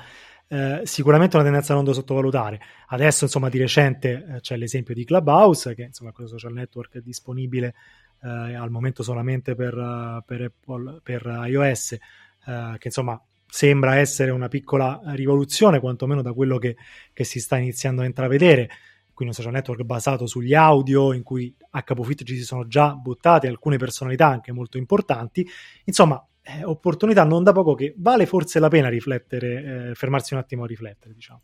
eh, 0.48 0.80
sicuramente 0.84 1.36
una 1.36 1.44
tendenza 1.44 1.72
non 1.72 1.84
da 1.84 1.92
sottovalutare. 1.92 2.60
Adesso 2.88 3.24
insomma 3.24 3.48
di 3.48 3.58
recente 3.58 4.26
eh, 4.28 4.40
c'è 4.40 4.56
l'esempio 4.56 4.94
di 4.94 5.04
Clubhouse 5.04 5.74
che 5.74 5.82
insomma 5.82 6.10
questo 6.10 6.36
social 6.36 6.52
network 6.52 6.96
è 6.96 7.00
disponibile 7.00 7.74
eh, 8.22 8.54
al 8.54 8.70
momento 8.70 9.02
solamente 9.04 9.54
per, 9.54 9.76
uh, 9.76 10.22
per, 10.24 10.42
Apple, 10.42 11.00
per 11.02 11.44
iOS 11.46 11.92
eh, 11.92 12.76
che 12.78 12.88
insomma 12.88 13.20
sembra 13.54 13.98
essere 13.98 14.32
una 14.32 14.48
piccola 14.48 15.00
rivoluzione, 15.14 15.78
quantomeno 15.78 16.22
da 16.22 16.32
quello 16.32 16.58
che, 16.58 16.74
che 17.12 17.22
si 17.22 17.38
sta 17.38 17.56
iniziando 17.56 18.02
a 18.02 18.04
intravedere. 18.04 18.68
Quindi 19.14 19.32
un 19.32 19.32
social 19.32 19.52
network 19.52 19.82
basato 19.84 20.26
sugli 20.26 20.54
audio, 20.54 21.12
in 21.12 21.22
cui 21.22 21.54
a 21.70 21.84
Capofit 21.84 22.24
ci 22.24 22.34
si 22.34 22.42
sono 22.42 22.66
già 22.66 22.94
buttate 22.94 23.46
alcune 23.46 23.76
personalità 23.76 24.26
anche 24.26 24.50
molto 24.50 24.76
importanti. 24.76 25.48
Insomma, 25.84 26.20
eh, 26.42 26.64
opportunità 26.64 27.22
non 27.22 27.44
da 27.44 27.52
poco 27.52 27.76
che 27.76 27.94
vale 27.96 28.26
forse 28.26 28.58
la 28.58 28.66
pena 28.66 28.88
riflettere, 28.88 29.90
eh, 29.90 29.94
fermarsi 29.94 30.34
un 30.34 30.40
attimo 30.40 30.64
a 30.64 30.66
riflettere, 30.66 31.14
diciamo. 31.14 31.42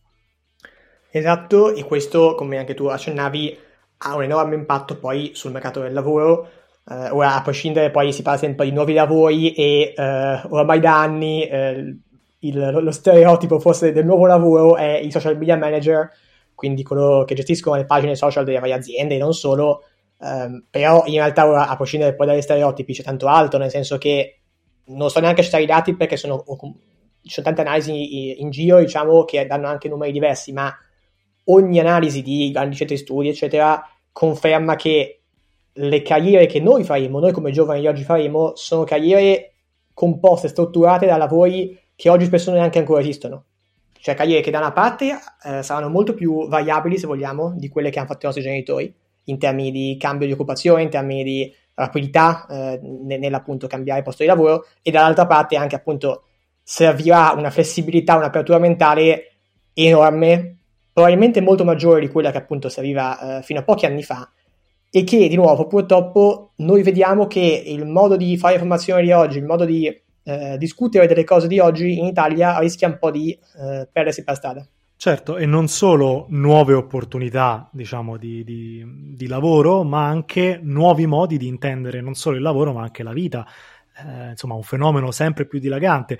Esatto, 1.12 1.72
e 1.72 1.84
questo, 1.84 2.34
come 2.34 2.58
anche 2.58 2.74
tu 2.74 2.86
accennavi, 2.86 3.56
ha 3.98 4.16
un 4.16 4.24
enorme 4.24 4.56
impatto 4.56 4.98
poi 4.98 5.30
sul 5.34 5.52
mercato 5.52 5.80
del 5.80 5.92
lavoro, 5.92 6.48
Uh, 6.90 7.14
ora, 7.14 7.36
a 7.36 7.42
prescindere, 7.42 7.90
poi 7.90 8.12
si 8.12 8.22
parla 8.22 8.40
sempre 8.40 8.64
di 8.64 8.72
nuovi 8.72 8.92
lavori 8.92 9.52
e 9.52 9.94
uh, 9.96 10.52
oramai 10.52 10.80
da 10.80 11.00
anni 11.00 11.48
uh, 11.48 11.96
il, 12.40 12.70
lo 12.82 12.90
stereotipo 12.90 13.60
forse 13.60 13.92
del 13.92 14.04
nuovo 14.04 14.26
lavoro 14.26 14.74
è 14.74 14.96
il 14.96 15.12
social 15.12 15.38
media 15.38 15.56
manager, 15.56 16.10
quindi 16.52 16.82
coloro 16.82 17.24
che 17.24 17.36
gestiscono 17.36 17.76
le 17.76 17.84
pagine 17.84 18.16
social 18.16 18.44
delle 18.44 18.58
varie 18.58 18.74
aziende 18.74 19.14
e 19.14 19.18
non 19.18 19.32
solo, 19.32 19.84
Um, 20.22 20.66
però 20.68 21.04
in 21.06 21.14
realtà 21.14 21.46
ora, 21.48 21.66
a 21.66 21.76
prescindere 21.76 22.14
poi 22.14 22.26
dagli 22.26 22.42
stereotipi, 22.42 22.92
c'è 22.92 23.02
tanto 23.02 23.26
altro, 23.26 23.58
nel 23.58 23.70
senso 23.70 23.96
che 23.96 24.40
non 24.86 25.08
sto 25.08 25.20
neanche 25.20 25.42
citare 25.42 25.62
i 25.62 25.66
dati 25.66 25.96
perché 25.96 26.18
sono, 26.18 26.44
ci 27.22 27.30
sono 27.30 27.46
tante 27.46 27.62
analisi 27.62 28.38
in 28.40 28.50
giro, 28.50 28.80
diciamo, 28.80 29.24
che 29.24 29.46
danno 29.46 29.66
anche 29.66 29.88
numeri 29.88 30.12
diversi, 30.12 30.52
ma 30.52 30.70
ogni 31.44 31.80
analisi 31.80 32.20
di 32.20 32.50
grandi 32.50 32.76
centri 32.76 32.98
studi, 32.98 33.30
eccetera, 33.30 33.82
conferma 34.12 34.76
che 34.76 35.19
le 35.82 36.02
carriere 36.02 36.46
che 36.46 36.60
noi 36.60 36.84
faremo, 36.84 37.20
noi 37.20 37.32
come 37.32 37.52
giovani 37.52 37.86
oggi 37.86 38.02
faremo, 38.02 38.52
sono 38.54 38.84
carriere 38.84 39.52
composte, 39.94 40.48
strutturate 40.48 41.06
da 41.06 41.16
lavori 41.16 41.78
che 41.96 42.10
oggi 42.10 42.26
spesso 42.26 42.52
neanche 42.52 42.78
ancora 42.78 43.00
esistono. 43.00 43.44
Cioè 43.98 44.14
carriere 44.14 44.42
che 44.42 44.50
da 44.50 44.58
una 44.58 44.72
parte 44.72 45.18
eh, 45.44 45.62
saranno 45.62 45.88
molto 45.88 46.14
più 46.14 46.48
variabili, 46.48 46.98
se 46.98 47.06
vogliamo, 47.06 47.54
di 47.56 47.68
quelle 47.68 47.90
che 47.90 47.98
hanno 47.98 48.08
fatto 48.08 48.20
i 48.22 48.26
nostri 48.26 48.42
genitori, 48.42 48.94
in 49.24 49.38
termini 49.38 49.70
di 49.70 49.96
cambio 49.98 50.26
di 50.26 50.32
occupazione, 50.32 50.82
in 50.82 50.90
termini 50.90 51.22
di 51.22 51.54
rapidità 51.74 52.46
eh, 52.46 52.80
nell'appunto 52.82 53.66
cambiare 53.66 54.02
posto 54.02 54.22
di 54.22 54.28
lavoro, 54.28 54.66
e 54.82 54.90
dall'altra 54.90 55.26
parte 55.26 55.56
anche 55.56 55.76
appunto 55.76 56.24
servirà 56.62 57.32
una 57.36 57.50
flessibilità, 57.50 58.16
un'apertura 58.16 58.58
mentale 58.58 59.32
enorme, 59.72 60.58
probabilmente 60.92 61.40
molto 61.40 61.64
maggiore 61.64 62.00
di 62.00 62.08
quella 62.08 62.30
che 62.30 62.38
appunto 62.38 62.68
serviva 62.68 63.38
eh, 63.38 63.42
fino 63.42 63.60
a 63.60 63.62
pochi 63.62 63.86
anni 63.86 64.02
fa, 64.02 64.30
e 64.90 65.04
che 65.04 65.28
di 65.28 65.36
nuovo 65.36 65.66
purtroppo 65.66 66.52
noi 66.56 66.82
vediamo 66.82 67.26
che 67.26 67.62
il 67.64 67.86
modo 67.86 68.16
di 68.16 68.36
fare 68.36 68.58
formazione 68.58 69.02
di 69.02 69.12
oggi, 69.12 69.38
il 69.38 69.44
modo 69.44 69.64
di 69.64 69.86
eh, 70.24 70.58
discutere 70.58 71.06
delle 71.06 71.24
cose 71.24 71.46
di 71.46 71.58
oggi 71.58 71.98
in 71.98 72.06
Italia 72.06 72.58
rischia 72.58 72.88
un 72.88 72.98
po' 72.98 73.10
di 73.10 73.30
eh, 73.30 73.88
perdersi 73.90 74.24
per 74.24 74.36
strada. 74.36 74.66
Certo, 74.96 75.38
e 75.38 75.46
non 75.46 75.66
solo 75.68 76.26
nuove 76.28 76.74
opportunità, 76.74 77.66
diciamo, 77.72 78.18
di, 78.18 78.44
di, 78.44 78.84
di, 79.16 79.26
lavoro, 79.28 79.82
ma 79.82 80.06
anche 80.06 80.60
nuovi 80.62 81.06
modi 81.06 81.38
di 81.38 81.46
intendere 81.46 82.02
non 82.02 82.12
solo 82.12 82.36
il 82.36 82.42
lavoro, 82.42 82.74
ma 82.74 82.82
anche 82.82 83.02
la 83.02 83.14
vita. 83.14 83.46
Eh, 83.96 84.30
insomma, 84.30 84.54
un 84.54 84.62
fenomeno 84.62 85.10
sempre 85.10 85.46
più 85.46 85.58
dilagante 85.58 86.18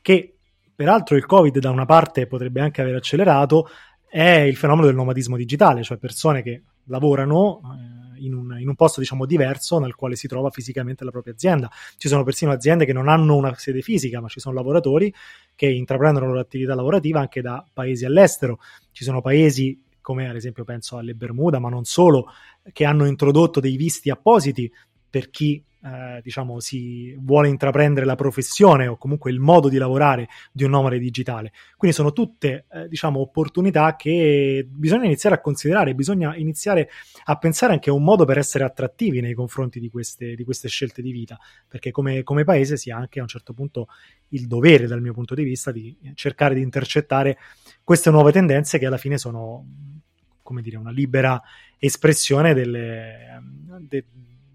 che 0.00 0.34
peraltro 0.74 1.14
il 1.16 1.26
Covid 1.26 1.58
da 1.58 1.68
una 1.68 1.84
parte 1.84 2.26
potrebbe 2.26 2.62
anche 2.62 2.80
aver 2.80 2.94
accelerato, 2.94 3.68
è 4.08 4.40
il 4.40 4.56
fenomeno 4.56 4.86
del 4.86 4.96
nomadismo 4.96 5.36
digitale, 5.36 5.82
cioè 5.82 5.98
persone 5.98 6.42
che 6.42 6.62
lavorano 6.84 7.60
eh, 7.60 8.01
in, 8.24 8.34
un, 8.34 8.56
in, 8.58 8.68
un, 8.68 8.74
posto 8.74 9.00
diciamo 9.00 9.26
diverso 9.26 9.78
nel 9.78 9.94
quale 9.94 10.16
si 10.16 10.26
trova 10.26 10.50
fisicamente 10.50 11.04
la 11.04 11.10
propria 11.10 11.32
azienda. 11.32 11.70
Ci 11.96 12.08
sono 12.08 12.24
persino 12.24 12.52
aziende 12.52 12.84
che 12.84 12.92
non 12.92 13.08
hanno 13.08 13.36
una 13.36 13.54
sede 13.56 13.82
fisica, 13.82 14.20
ma 14.20 14.28
ci 14.28 14.40
sono 14.40 14.54
lavoratori 14.54 15.12
che 15.54 15.66
intraprendono 15.66 16.26
la 16.26 16.32
loro 16.32 16.42
attività 16.42 16.74
lavorativa 16.74 17.20
anche 17.20 17.40
da 17.40 17.64
paesi 17.72 18.04
all'estero. 18.04 18.58
Ci 18.90 19.04
sono 19.04 19.20
paesi 19.20 19.80
come 20.00 20.28
ad 20.28 20.36
esempio 20.36 20.64
penso 20.64 20.98
alle 20.98 21.14
Bermuda, 21.14 21.58
ma 21.60 21.68
non 21.68 21.84
solo, 21.84 22.26
che 22.72 22.84
hanno 22.84 23.06
introdotto 23.06 23.60
dei 23.60 23.76
visti 23.76 24.10
appositi 24.10 24.70
per 25.08 25.30
chi 25.30 25.62
eh, 25.84 26.20
diciamo, 26.22 26.60
si 26.60 27.14
vuole 27.18 27.48
intraprendere 27.48 28.06
la 28.06 28.14
professione 28.14 28.86
o 28.86 28.96
comunque 28.96 29.30
il 29.30 29.40
modo 29.40 29.68
di 29.68 29.78
lavorare 29.78 30.28
di 30.52 30.64
un 30.64 30.70
nomade 30.70 30.98
digitale. 30.98 31.52
Quindi 31.76 31.96
sono 31.96 32.12
tutte 32.12 32.66
eh, 32.70 32.88
diciamo, 32.88 33.20
opportunità 33.20 33.96
che 33.96 34.66
bisogna 34.68 35.06
iniziare 35.06 35.34
a 35.34 35.40
considerare, 35.40 35.94
bisogna 35.94 36.36
iniziare 36.36 36.88
a 37.24 37.36
pensare 37.36 37.72
anche 37.72 37.90
a 37.90 37.94
un 37.94 38.04
modo 38.04 38.24
per 38.24 38.38
essere 38.38 38.64
attrattivi 38.64 39.20
nei 39.20 39.34
confronti 39.34 39.80
di 39.80 39.90
queste, 39.90 40.34
di 40.34 40.44
queste 40.44 40.68
scelte 40.68 41.02
di 41.02 41.10
vita, 41.10 41.36
perché 41.66 41.90
come, 41.90 42.22
come 42.22 42.44
paese 42.44 42.76
si 42.76 42.90
ha 42.90 42.96
anche 42.96 43.18
a 43.18 43.22
un 43.22 43.28
certo 43.28 43.52
punto 43.52 43.88
il 44.28 44.46
dovere, 44.46 44.86
dal 44.86 45.00
mio 45.00 45.12
punto 45.12 45.34
di 45.34 45.42
vista, 45.42 45.72
di 45.72 45.96
cercare 46.14 46.54
di 46.54 46.62
intercettare 46.62 47.38
queste 47.82 48.10
nuove 48.10 48.30
tendenze 48.30 48.78
che 48.78 48.86
alla 48.86 48.98
fine 48.98 49.18
sono 49.18 49.66
come 50.42 50.62
dire, 50.62 50.76
una 50.76 50.90
libera 50.90 51.40
espressione 51.78 52.52
delle, 52.52 53.40
de, 53.80 54.04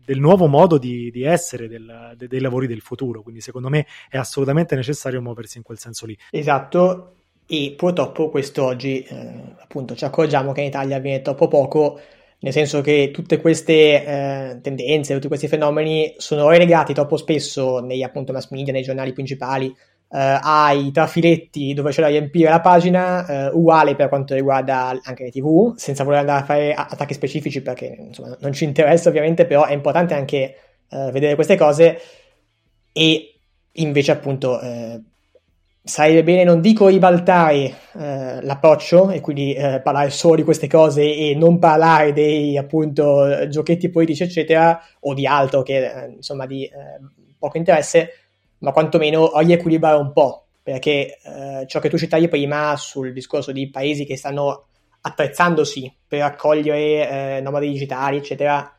del 0.08 0.20
nuovo 0.20 0.48
modo 0.48 0.78
di, 0.78 1.12
di 1.12 1.24
essere 1.24 1.68
del, 1.68 2.14
de, 2.16 2.28
dei 2.30 2.40
lavori 2.40 2.66
del 2.66 2.80
futuro. 2.80 3.22
Quindi, 3.22 3.42
secondo 3.42 3.68
me, 3.68 3.86
è 4.10 4.16
assolutamente 4.16 4.74
necessario 4.74 5.22
muoversi 5.22 5.58
in 5.58 5.64
quel 5.64 5.78
senso 5.78 6.06
lì. 6.06 6.18
Esatto, 6.32 7.16
e 7.46 7.74
purtroppo 7.76 8.30
questo 8.30 8.64
oggi, 8.64 9.02
eh, 9.04 9.56
appunto, 9.60 9.96
ci 9.96 10.06
accorgiamo 10.06 10.54
che 10.54 10.62
in 10.62 10.68
Italia 10.68 10.96
avviene 10.96 11.22
troppo 11.22 11.50
poco. 11.50 12.00
Nel 12.40 12.54
senso 12.54 12.80
che 12.80 13.10
tutte 13.12 13.42
queste 13.42 14.06
eh, 14.06 14.60
tendenze, 14.62 15.14
tutti 15.16 15.28
questi 15.28 15.50
fenomeni 15.50 16.14
sono 16.18 16.48
relegati 16.50 16.94
troppo 16.94 17.18
spesso 17.18 17.80
nei 17.80 18.02
appunto 18.02 18.32
mass 18.32 18.50
media, 18.52 18.72
nei 18.72 18.84
giornali 18.84 19.12
principali, 19.12 19.76
eh, 20.10 20.40
ai 20.42 20.92
trafiletti 20.92 21.74
dove 21.74 21.92
c'è 21.92 22.02
da 22.02 22.08
riempire 22.08 22.50
la 22.50 22.62
pagina, 22.62 23.26
eh, 23.26 23.50
uguale 23.54 23.96
per 23.96 24.08
quanto 24.10 24.34
riguarda 24.34 24.98
anche 25.04 25.24
le 25.24 25.32
TV, 25.32 25.76
senza 25.76 26.04
voler 26.04 26.20
andare 26.20 26.42
a 26.42 26.46
fare 26.46 26.74
attacchi 26.74 27.14
specifici 27.14 27.62
perché 27.62 27.96
insomma, 28.00 28.36
non 28.40 28.54
ci 28.54 28.64
interessa 28.64 29.10
ovviamente, 29.10 29.46
però 29.46 29.66
è 29.66 29.74
importante 29.74 30.14
anche 30.14 30.56
eh, 30.90 31.12
vedere 31.12 31.36
queste 31.36 31.58
cose. 31.58 32.00
E 32.94 33.40
invece 33.74 34.12
appunto 34.12 34.60
eh, 34.62 35.02
sarebbe 35.84 36.24
bene, 36.24 36.44
non 36.44 36.62
dico 36.62 36.88
ribaltare 36.88 37.74
eh, 37.94 38.42
l'approccio 38.42 39.12
e 39.12 39.22
quindi 39.22 39.54
eh, 39.54 39.82
parlare 39.84 40.10
solo 40.10 40.36
di 40.36 40.44
queste 40.44 40.68
cose 40.68 41.02
e 41.04 41.36
non 41.36 41.60
parlare 41.60 42.14
dei 42.14 42.58
appunto 42.58 43.48
giochetti 43.50 43.90
politici 43.90 44.24
eccetera 44.24 44.82
o 45.02 45.14
di 45.14 45.28
altro 45.28 45.62
che 45.62 46.12
insomma 46.16 46.48
di 46.48 46.68
poco 47.38 47.58
interesse, 47.58 48.26
ma 48.60 48.72
quantomeno 48.72 49.32
riequilibrare 49.40 49.98
un 49.98 50.12
po', 50.14 50.46
perché 50.64 51.20
eh, 51.24 51.66
ciò 51.68 51.80
che 51.80 51.90
tu 51.90 51.98
citavi 51.98 52.28
prima 52.28 52.76
sul 52.76 53.14
discorso 53.14 53.52
di 53.52 53.70
paesi 53.70 54.06
che 54.06 54.18
stanno 54.18 54.66
attrezzandosi 55.02 55.96
per 56.08 56.22
accogliere 56.24 57.38
eh, 57.38 57.42
nomadi 57.42 57.70
digitali, 57.70 58.18
eccetera, 58.18 58.72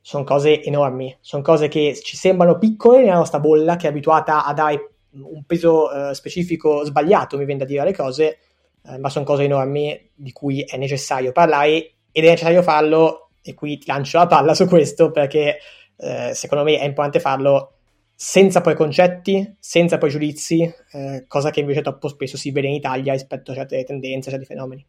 sono 0.00 0.24
cose 0.24 0.62
enormi, 0.62 1.16
sono 1.20 1.42
cose 1.42 1.68
che 1.68 1.98
ci 2.02 2.16
sembrano 2.16 2.58
piccole 2.58 3.00
nella 3.02 3.16
nostra 3.16 3.40
bolla, 3.40 3.76
che 3.76 3.86
è 3.86 3.90
abituata 3.90 4.44
a 4.44 4.52
dare 4.52 4.90
un 5.12 5.44
peso 5.44 5.90
eh, 5.90 6.14
specifico 6.14 6.84
sbagliato, 6.84 7.38
mi 7.38 7.44
viene 7.44 7.60
da 7.60 7.66
dire 7.66 7.80
alle 7.80 7.94
cose, 7.94 8.38
eh, 8.84 8.98
ma 8.98 9.08
sono 9.08 9.24
cose 9.24 9.44
enormi 9.44 10.10
di 10.14 10.32
cui 10.32 10.62
è 10.62 10.76
necessario 10.76 11.32
parlare 11.32 11.92
ed 12.12 12.24
è 12.24 12.28
necessario 12.28 12.62
farlo, 12.62 13.30
e 13.42 13.54
qui 13.54 13.78
ti 13.78 13.86
lancio 13.86 14.18
la 14.18 14.26
palla 14.26 14.54
su 14.54 14.66
questo, 14.66 15.10
perché 15.10 15.58
eh, 15.96 16.32
secondo 16.34 16.64
me 16.64 16.78
è 16.78 16.84
importante 16.84 17.18
farlo 17.20 17.73
senza 18.14 18.60
preconcetti, 18.60 19.56
senza 19.58 19.98
pregiudizi, 19.98 20.62
eh, 20.92 21.24
cosa 21.26 21.50
che 21.50 21.60
invece 21.60 21.82
troppo 21.82 22.08
spesso 22.08 22.36
si 22.36 22.50
vede 22.50 22.68
in 22.68 22.74
Italia 22.74 23.12
rispetto 23.12 23.52
a 23.52 23.54
certe 23.54 23.82
tendenze, 23.84 24.28
a 24.28 24.32
certi 24.32 24.46
fenomeni. 24.46 24.84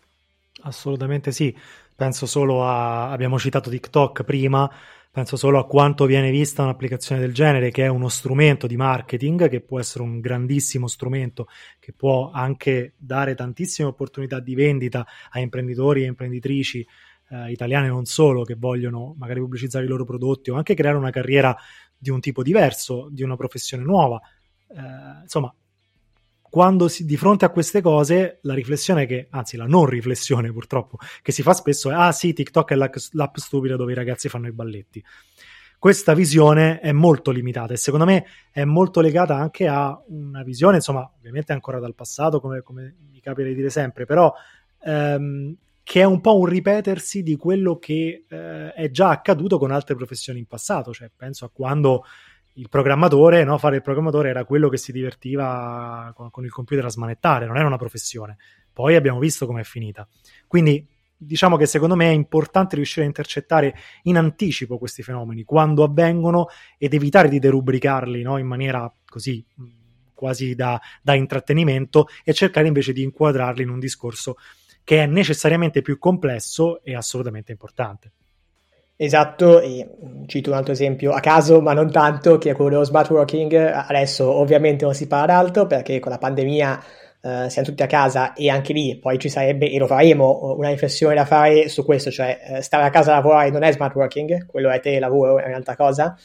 Assolutamente 0.61 1.31
sì, 1.31 1.55
penso 1.95 2.25
solo 2.25 2.63
a, 2.63 3.11
abbiamo 3.11 3.37
citato 3.37 3.69
TikTok 3.69 4.23
prima, 4.23 4.71
penso 5.11 5.37
solo 5.37 5.59
a 5.59 5.65
quanto 5.65 6.05
viene 6.05 6.29
vista 6.29 6.63
un'applicazione 6.63 7.21
del 7.21 7.33
genere 7.33 7.71
che 7.71 7.83
è 7.83 7.87
uno 7.87 8.09
strumento 8.09 8.67
di 8.67 8.75
marketing, 8.75 9.49
che 9.49 9.61
può 9.61 9.79
essere 9.79 10.03
un 10.03 10.19
grandissimo 10.19 10.87
strumento, 10.87 11.47
che 11.79 11.93
può 11.93 12.31
anche 12.31 12.93
dare 12.97 13.33
tantissime 13.33 13.87
opportunità 13.87 14.39
di 14.39 14.55
vendita 14.55 15.05
a 15.29 15.39
imprenditori 15.39 16.03
e 16.03 16.07
imprenditrici 16.07 16.85
eh, 17.29 17.51
italiane 17.51 17.87
non 17.87 18.05
solo, 18.05 18.43
che 18.43 18.55
vogliono 18.55 19.15
magari 19.17 19.39
pubblicizzare 19.39 19.85
i 19.85 19.87
loro 19.87 20.03
prodotti 20.03 20.51
o 20.51 20.55
anche 20.55 20.73
creare 20.73 20.97
una 20.97 21.11
carriera 21.11 21.55
di 21.97 22.09
un 22.09 22.19
tipo 22.19 22.43
diverso, 22.43 23.07
di 23.11 23.23
una 23.23 23.35
professione 23.35 23.83
nuova. 23.83 24.19
Eh, 24.67 25.21
insomma, 25.23 25.53
quando 26.55 26.87
si, 26.87 27.03
di 27.03 27.17
fronte 27.17 27.43
a 27.43 27.49
queste 27.49 27.81
cose, 27.81 28.39
la 28.43 28.53
riflessione 28.53 29.05
che, 29.05 29.27
anzi 29.29 29.57
la 29.57 29.65
non 29.65 29.87
riflessione 29.87 30.51
purtroppo, 30.53 30.97
che 31.21 31.33
si 31.33 31.41
fa 31.41 31.53
spesso 31.53 31.91
è, 31.91 31.93
ah 31.93 32.13
sì, 32.13 32.31
TikTok 32.31 32.71
è 32.71 32.75
l'app, 32.75 32.95
l'app 33.11 33.35
stupida 33.35 33.75
dove 33.75 33.91
i 33.91 33.95
ragazzi 33.95 34.29
fanno 34.29 34.47
i 34.47 34.53
balletti. 34.53 35.03
Questa 35.77 36.13
visione 36.13 36.79
è 36.79 36.93
molto 36.93 37.31
limitata 37.31 37.73
e 37.73 37.77
secondo 37.77 38.05
me 38.05 38.25
è 38.51 38.63
molto 38.63 39.01
legata 39.01 39.35
anche 39.35 39.67
a 39.67 40.01
una 40.07 40.43
visione, 40.43 40.77
insomma, 40.77 41.11
ovviamente 41.17 41.51
ancora 41.51 41.79
dal 41.79 41.93
passato, 41.93 42.39
come, 42.39 42.61
come 42.61 42.95
mi 43.11 43.19
capita 43.19 43.49
di 43.49 43.55
dire 43.55 43.69
sempre, 43.69 44.05
però 44.05 44.33
ehm, 44.81 45.55
che 45.85 46.01
è 46.01 46.03
un 46.03 46.19
po' 46.19 46.39
un 46.39 46.47
ripetersi 46.47 47.21
di 47.21 47.35
quello 47.35 47.77
che 47.77 48.25
eh, 48.27 48.73
è 48.73 48.89
già 48.89 49.09
accaduto 49.09 49.59
con 49.59 49.69
altre 49.69 49.93
professioni 49.93 50.39
in 50.39 50.47
passato, 50.47 50.91
cioè 50.91 51.11
penso 51.15 51.45
a 51.45 51.51
quando 51.53 52.03
il 52.53 52.69
programmatore, 52.69 53.43
no, 53.43 53.59
fare 53.59 53.75
il 53.75 53.81
programmatore 53.83 54.29
era 54.29 54.45
quello 54.45 54.67
che 54.67 54.77
si 54.77 54.91
divertiva 54.91 56.11
con, 56.15 56.31
con 56.31 56.43
il 56.43 56.49
computer 56.49 56.85
a 56.85 56.89
smanettare, 56.89 57.45
non 57.45 57.57
era 57.57 57.67
una 57.67 57.77
professione. 57.77 58.37
Poi 58.73 58.95
abbiamo 58.95 59.19
visto 59.19 59.45
com'è 59.45 59.63
finita. 59.63 60.07
Quindi 60.47 60.83
diciamo 61.15 61.55
che 61.55 61.67
secondo 61.67 61.95
me 61.95 62.09
è 62.09 62.13
importante 62.13 62.77
riuscire 62.77 63.05
a 63.05 63.07
intercettare 63.07 63.75
in 64.03 64.17
anticipo 64.17 64.79
questi 64.79 65.03
fenomeni 65.03 65.43
quando 65.43 65.83
avvengono 65.83 66.47
ed 66.79 66.95
evitare 66.95 67.29
di 67.29 67.37
derubricarli 67.37 68.23
no, 68.23 68.39
in 68.39 68.47
maniera 68.47 68.91
così 69.05 69.45
quasi 70.15 70.55
da, 70.55 70.81
da 71.03 71.13
intrattenimento 71.13 72.07
e 72.23 72.33
cercare 72.33 72.65
invece 72.65 72.91
di 72.91 73.03
inquadrarli 73.03 73.61
in 73.61 73.69
un 73.69 73.79
discorso 73.79 74.37
che 74.85 75.01
è 75.01 75.05
necessariamente 75.07 75.81
più 75.81 75.97
complesso 75.97 76.81
e 76.83 76.95
assolutamente 76.95 77.51
importante. 77.51 78.11
Esatto, 78.95 79.59
e 79.59 79.89
mm, 80.05 80.23
cito 80.27 80.51
un 80.51 80.55
altro 80.55 80.71
esempio 80.71 81.11
a 81.11 81.19
caso, 81.19 81.59
ma 81.59 81.73
non 81.73 81.91
tanto, 81.91 82.37
che 82.37 82.51
è 82.51 82.55
quello 82.55 82.69
dello 82.69 82.83
smart 82.85 83.09
working. 83.09 83.53
Adesso 83.53 84.31
ovviamente 84.31 84.85
non 84.85 84.93
si 84.93 85.07
parla 85.07 85.33
d'altro 85.33 85.65
perché 85.65 85.99
con 85.99 86.11
la 86.11 86.17
pandemia 86.19 86.83
uh, 87.21 87.49
siamo 87.49 87.67
tutti 87.67 87.83
a 87.83 87.87
casa 87.87 88.33
e 88.33 88.49
anche 88.49 88.71
lì 88.73 88.97
poi 88.97 89.17
ci 89.19 89.27
sarebbe, 89.27 89.69
e 89.69 89.77
lo 89.79 89.87
faremo, 89.87 90.53
una 90.55 90.69
riflessione 90.69 91.15
da 91.15 91.25
fare 91.25 91.67
su 91.67 91.83
questo, 91.83 92.11
cioè 92.11 92.39
uh, 92.47 92.61
stare 92.61 92.83
a 92.83 92.89
casa 92.91 93.11
a 93.11 93.15
lavorare 93.15 93.49
non 93.49 93.63
è 93.63 93.71
smart 93.73 93.95
working, 93.95 94.45
quello 94.45 94.69
è 94.69 94.79
telelavoro, 94.79 95.39
è 95.39 95.47
un'altra 95.47 95.75
cosa, 95.75 96.15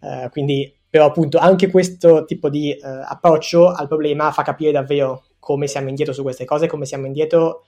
uh, 0.00 0.28
quindi 0.28 0.72
però 0.88 1.06
appunto 1.06 1.38
anche 1.38 1.70
questo 1.70 2.24
tipo 2.24 2.50
di 2.50 2.76
approccio 2.82 3.70
al 3.70 3.86
problema 3.86 4.32
fa 4.32 4.42
capire 4.42 4.72
davvero 4.72 5.22
come 5.38 5.68
siamo 5.68 5.88
indietro 5.88 6.12
su 6.12 6.22
queste 6.22 6.44
cose, 6.44 6.66
come 6.66 6.84
siamo 6.84 7.06
indietro 7.06 7.62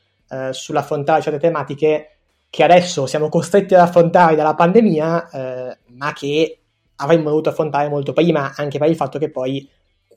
sull'affrontare 0.50 1.20
certe 1.22 1.38
tematiche 1.38 2.08
che 2.48 2.64
adesso 2.64 3.06
siamo 3.06 3.28
costretti 3.28 3.74
ad 3.74 3.80
affrontare 3.80 4.34
dalla 4.34 4.54
pandemia, 4.54 5.28
ma 5.96 6.12
che 6.12 6.58
avremmo 6.96 7.28
dovuto 7.28 7.50
affrontare 7.50 7.88
molto 7.88 8.12
prima, 8.12 8.52
anche 8.56 8.78
per 8.78 8.88
il 8.88 8.96
fatto 8.96 9.18
che 9.18 9.30
poi 9.30 9.68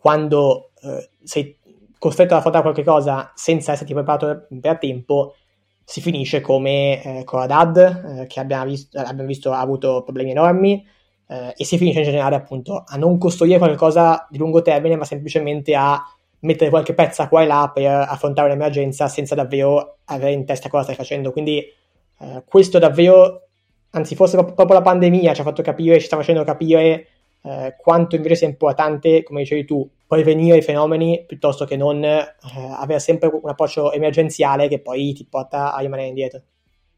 quando 0.05 0.71
eh, 0.81 1.09
sei 1.23 1.57
costretto 1.97 2.33
ad 2.33 2.39
affrontare 2.39 2.63
qualche 2.63 2.83
cosa 2.83 3.31
senza 3.33 3.71
esserti 3.71 3.93
preparato 3.93 4.45
per 4.61 4.77
tempo, 4.77 5.35
si 5.83 6.01
finisce 6.01 6.41
come 6.41 7.01
eh, 7.01 7.23
Coradad, 7.23 7.77
eh, 7.77 8.27
che 8.27 8.39
abbiamo 8.39 8.65
visto, 8.65 8.99
abbiamo 8.99 9.27
visto, 9.27 9.51
ha 9.51 9.59
avuto 9.59 10.03
problemi 10.03 10.31
enormi, 10.31 10.85
eh, 11.27 11.53
e 11.55 11.65
si 11.65 11.77
finisce 11.77 11.99
in 11.99 12.05
generale 12.05 12.35
appunto 12.35 12.83
a 12.85 12.95
non 12.97 13.17
costruire 13.17 13.57
qualcosa 13.57 14.27
di 14.29 14.37
lungo 14.37 14.61
termine, 14.61 14.95
ma 14.95 15.05
semplicemente 15.05 15.75
a 15.75 15.99
mettere 16.45 16.69
qualche 16.69 16.93
pezza 16.93 17.27
qua 17.27 17.43
e 17.43 17.45
là 17.45 17.71
per 17.73 17.89
affrontare 18.07 18.47
un'emergenza 18.47 19.07
senza 19.07 19.35
davvero 19.35 19.97
avere 20.05 20.31
in 20.31 20.45
testa 20.45 20.69
cosa 20.69 20.83
stai 20.83 20.95
facendo. 20.95 21.31
Quindi 21.31 21.59
eh, 21.59 22.43
questo 22.45 22.79
davvero 22.79 23.45
anzi 23.95 24.15
forse 24.15 24.35
proprio 24.35 24.73
la 24.73 24.81
pandemia 24.81 25.33
ci 25.33 25.41
ha 25.41 25.43
fatto 25.43 25.61
capire, 25.61 25.99
ci 25.99 26.05
sta 26.05 26.17
facendo 26.17 26.43
capire 26.43 27.07
eh, 27.41 27.75
quanto 27.77 28.15
invece 28.15 28.35
sia 28.35 28.47
importante, 28.47 29.23
come 29.23 29.41
dicevi 29.41 29.65
tu, 29.65 29.89
prevenire 30.07 30.57
i 30.57 30.61
fenomeni 30.61 31.23
piuttosto 31.25 31.65
che 31.65 31.77
non 31.77 32.03
eh, 32.03 32.35
avere 32.77 32.99
sempre 32.99 33.29
un 33.31 33.49
approccio 33.49 33.91
emergenziale 33.91 34.67
che 34.67 34.79
poi 34.79 35.13
ti 35.13 35.25
porta 35.25 35.73
a 35.73 35.79
rimanere 35.79 36.09
indietro. 36.09 36.41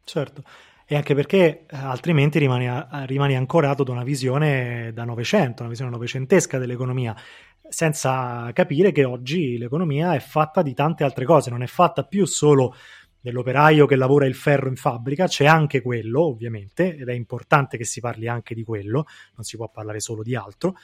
Certo, 0.04 0.42
e 0.86 0.96
anche 0.96 1.14
perché 1.14 1.66
eh, 1.70 1.76
altrimenti 1.76 2.40
rimani, 2.40 2.68
rimani 3.06 3.36
ancorato 3.36 3.84
da 3.84 3.92
una 3.92 4.04
visione 4.04 4.92
da 4.94 5.04
Novecento, 5.04 5.62
una 5.62 5.70
visione 5.70 5.92
novecentesca 5.92 6.58
dell'economia, 6.58 7.16
senza 7.70 8.50
capire 8.54 8.92
che 8.92 9.04
oggi 9.04 9.58
l'economia 9.58 10.14
è 10.14 10.20
fatta 10.20 10.62
di 10.62 10.74
tante 10.74 11.04
altre 11.04 11.26
cose, 11.26 11.50
non 11.50 11.64
è 11.64 11.68
fatta 11.68 12.04
più 12.04 12.26
solo 12.26 12.76
dell'operaio 13.20 13.86
che 13.86 13.96
lavora 13.96 14.26
il 14.26 14.36
ferro 14.36 14.70
in 14.70 14.76
fabbrica, 14.76 15.28
c'è 15.28 15.46
anche 15.46 15.82
quello, 15.82 16.26
ovviamente, 16.26 16.96
ed 16.96 17.10
è 17.10 17.14
importante 17.14 17.78
che 17.78 17.84
si 17.84 18.00
parli 18.00 18.28
anche 18.28 18.56
di 18.56 18.64
quello, 18.64 19.06
non 19.36 19.44
si 19.44 19.58
può 19.58 19.70
parlare 19.70 20.00
solo 20.00 20.24
di 20.24 20.36
altro, 20.36 20.76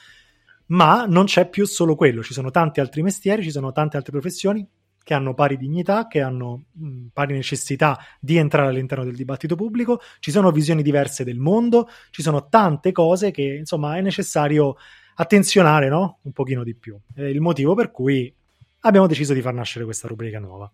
ma 0.66 1.06
non 1.06 1.24
c'è 1.24 1.48
più 1.48 1.66
solo 1.66 1.94
quello, 1.94 2.22
ci 2.22 2.32
sono 2.32 2.50
tanti 2.50 2.80
altri 2.80 3.02
mestieri, 3.02 3.42
ci 3.42 3.50
sono 3.50 3.72
tante 3.72 3.96
altre 3.96 4.12
professioni 4.12 4.66
che 5.02 5.14
hanno 5.14 5.34
pari 5.34 5.58
dignità, 5.58 6.06
che 6.06 6.22
hanno 6.22 6.64
mh, 6.72 7.06
pari 7.12 7.34
necessità 7.34 7.98
di 8.18 8.36
entrare 8.38 8.68
all'interno 8.68 9.04
del 9.04 9.14
dibattito 9.14 9.54
pubblico, 9.54 10.00
ci 10.18 10.30
sono 10.30 10.50
visioni 10.50 10.82
diverse 10.82 11.24
del 11.24 11.38
mondo, 11.38 11.88
ci 12.10 12.22
sono 12.22 12.48
tante 12.48 12.90
cose 12.90 13.30
che 13.30 13.42
insomma 13.42 13.96
è 13.96 14.00
necessario 14.00 14.76
attenzionare 15.14 15.88
no? 15.88 16.18
un 16.22 16.32
pochino 16.32 16.62
di 16.64 16.74
più. 16.74 16.96
È 17.14 17.22
il 17.22 17.40
motivo 17.40 17.74
per 17.74 17.90
cui 17.90 18.32
abbiamo 18.80 19.06
deciso 19.06 19.32
di 19.32 19.40
far 19.40 19.54
nascere 19.54 19.84
questa 19.84 20.08
rubrica 20.08 20.38
nuova. 20.38 20.70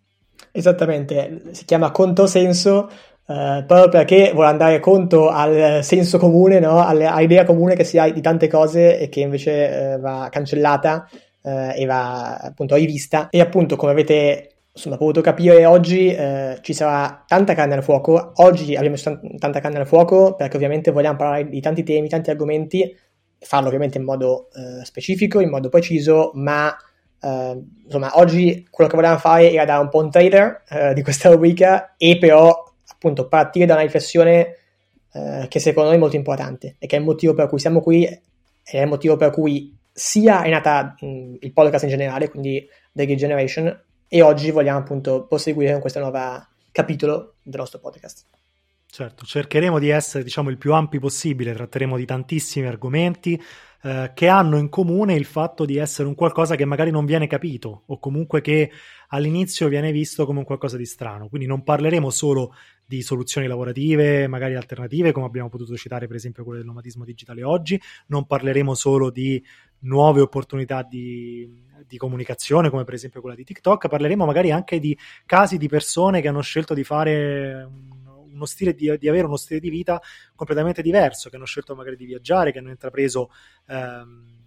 Esattamente, 0.53 1.43
si 1.53 1.65
chiama 1.65 1.91
contosenso 1.91 2.91
eh, 3.31 3.65
proprio 3.65 3.89
perché 3.89 4.33
vuole 4.33 4.49
andare 4.49 4.81
conto 4.81 5.29
al 5.29 5.85
senso 5.85 6.19
comune, 6.19 6.59
no? 6.59 6.85
all'idea 6.85 7.45
comune 7.45 7.77
che 7.77 7.85
si 7.85 7.99
ha 7.99 8.11
di 8.11 8.21
tante 8.21 8.49
cose 8.49 8.99
e 8.99 9.09
che 9.09 9.21
invece 9.21 9.93
eh, 9.93 9.99
va 9.99 10.29
cancellata 10.31 11.09
eh, 11.43 11.81
e 11.81 11.85
va 11.85 12.37
appunto 12.37 12.75
rivista. 12.75 13.29
E 13.31 13.41
appunto, 13.41 13.77
come 13.77 13.93
avete 13.93 14.55
insomma, 14.73 14.97
potuto 14.97 15.21
capire 15.21 15.65
oggi, 15.67 16.13
eh, 16.13 16.59
ci 16.63 16.73
sarà 16.73 17.23
tanta 17.27 17.55
carne 17.55 17.75
al 17.75 17.85
fuoco. 17.85 18.33
Oggi 18.37 18.75
abbiamo 18.75 18.97
t- 18.97 19.39
tanta 19.39 19.61
carne 19.61 19.79
al 19.79 19.87
fuoco 19.87 20.35
perché 20.35 20.57
ovviamente 20.57 20.91
vogliamo 20.91 21.17
parlare 21.17 21.49
di 21.49 21.61
tanti 21.61 21.85
temi, 21.85 22.09
tanti 22.09 22.31
argomenti, 22.31 22.97
farlo 23.41 23.67
ovviamente 23.67 23.99
in 23.99 24.05
modo 24.05 24.49
eh, 24.53 24.85
specifico, 24.85 25.41
in 25.41 25.51
modo 25.51 25.69
preciso, 25.69 26.31
ma 26.35 26.77
Uh, 27.21 27.63
insomma, 27.85 28.19
oggi 28.19 28.67
quello 28.71 28.89
che 28.89 28.97
volevamo 28.97 29.21
fare 29.21 29.53
era 29.53 29.67
dare 29.67 29.83
un 29.83 29.91
po' 29.91 29.99
un 29.99 30.11
trailer 30.11 30.63
uh, 30.71 30.95
di 30.95 31.03
questa 31.03 31.29
rubrica 31.29 31.95
e 31.99 32.17
però 32.17 32.65
appunto 32.87 33.29
partire 33.29 33.67
da 33.67 33.75
una 33.75 33.83
riflessione 33.83 34.57
uh, 35.13 35.47
che 35.47 35.59
secondo 35.59 35.91
noi 35.91 35.99
è 35.99 36.01
molto 36.01 36.17
importante 36.17 36.77
e 36.79 36.87
che 36.87 36.97
è 36.97 36.99
il 36.99 37.05
motivo 37.05 37.35
per 37.35 37.49
cui 37.49 37.59
siamo 37.59 37.83
qui 37.83 38.07
e 38.07 38.23
è 38.65 38.81
il 38.81 38.89
motivo 38.89 39.17
per 39.17 39.31
cui 39.33 39.77
sia 39.93 40.43
è 40.43 40.49
nata 40.49 40.95
mh, 40.99 41.35
il 41.41 41.53
podcast 41.53 41.85
in 41.85 41.91
generale, 41.91 42.31
quindi 42.31 42.67
The 42.93 43.05
Gay 43.05 43.17
Generation, 43.17 43.83
e 44.09 44.23
oggi 44.23 44.51
vogliamo 44.51 44.79
appunto 44.79 45.27
proseguire 45.27 45.73
con 45.73 45.81
questo 45.83 45.99
nuovo 45.99 46.19
capitolo 46.73 47.35
del 47.43 47.61
nostro 47.61 47.81
podcast. 47.81 48.25
Certo, 48.93 49.25
cercheremo 49.25 49.79
di 49.79 49.89
essere 49.89 50.25
diciamo 50.25 50.51
il 50.51 50.59
più 50.59 50.75
ampi 50.75 50.99
possibile, 50.99 51.53
tratteremo 51.53 51.97
di 51.97 52.05
tantissimi 52.05 52.67
argomenti, 52.67 53.41
eh, 53.83 54.11
che 54.15 54.27
hanno 54.27 54.59
in 54.59 54.69
comune 54.69 55.15
il 55.15 55.25
fatto 55.27 55.65
di 55.65 55.77
essere 55.77 56.09
un 56.09 56.17
qualcosa 56.17 56.57
che 56.57 56.65
magari 56.65 56.91
non 56.91 57.07
viene 57.07 57.29
capito 57.29 57.85
o 57.87 58.01
comunque 58.01 58.41
che 58.41 58.69
all'inizio 59.11 59.69
viene 59.69 59.93
visto 59.93 60.27
come 60.27 60.41
un 60.41 60.45
qualcosa 60.45 60.77
di 60.77 60.87
strano. 60.87 61.29
Quindi 61.29 61.47
non 61.47 61.63
parleremo 61.63 62.11
solo 62.11 62.53
di 62.85 63.01
soluzioni 63.01 63.47
lavorative, 63.47 64.27
magari 64.27 64.57
alternative, 64.57 65.13
come 65.13 65.27
abbiamo 65.27 65.49
potuto 65.49 65.77
citare 65.77 66.09
per 66.09 66.17
esempio 66.17 66.43
quelle 66.43 66.59
del 66.59 66.67
nomadismo 66.67 67.05
digitale 67.05 67.45
oggi, 67.45 67.81
non 68.09 68.27
parleremo 68.27 68.75
solo 68.75 69.11
di 69.11 69.41
nuove 69.83 70.21
opportunità 70.21 70.83
di, 70.83 71.49
di, 71.87 71.97
comunicazione, 71.97 72.71
come 72.71 72.83
per 72.83 72.95
esempio 72.95 73.21
quella 73.21 73.37
di 73.37 73.45
TikTok, 73.45 73.87
parleremo 73.87 74.27
magari 74.27 74.51
anche 74.51 74.81
di 74.81 74.99
casi 75.27 75.59
di 75.59 75.69
persone 75.69 76.21
che 76.21 76.27
hanno 76.27 76.43
scelto 76.43 76.75
di 76.75 76.83
fare 76.83 77.69
uno 78.41 78.47
stile 78.47 78.75
di, 78.75 78.97
di, 78.99 79.09
avere 79.09 79.27
uno 79.27 79.37
stile 79.37 79.61
di 79.61 79.71
vita 79.71 80.01
completamente 80.35 80.83
diverso, 80.83 81.29
che 81.29 81.37
hanno 81.37 81.45
scelto 81.45 81.75
magari 81.75 81.97
di 81.97 82.07
viaggiare, 82.07 82.53
che 82.53 82.59
hanno 82.59 82.71
intrapreso 82.71 83.31
ehm, 83.69 84.39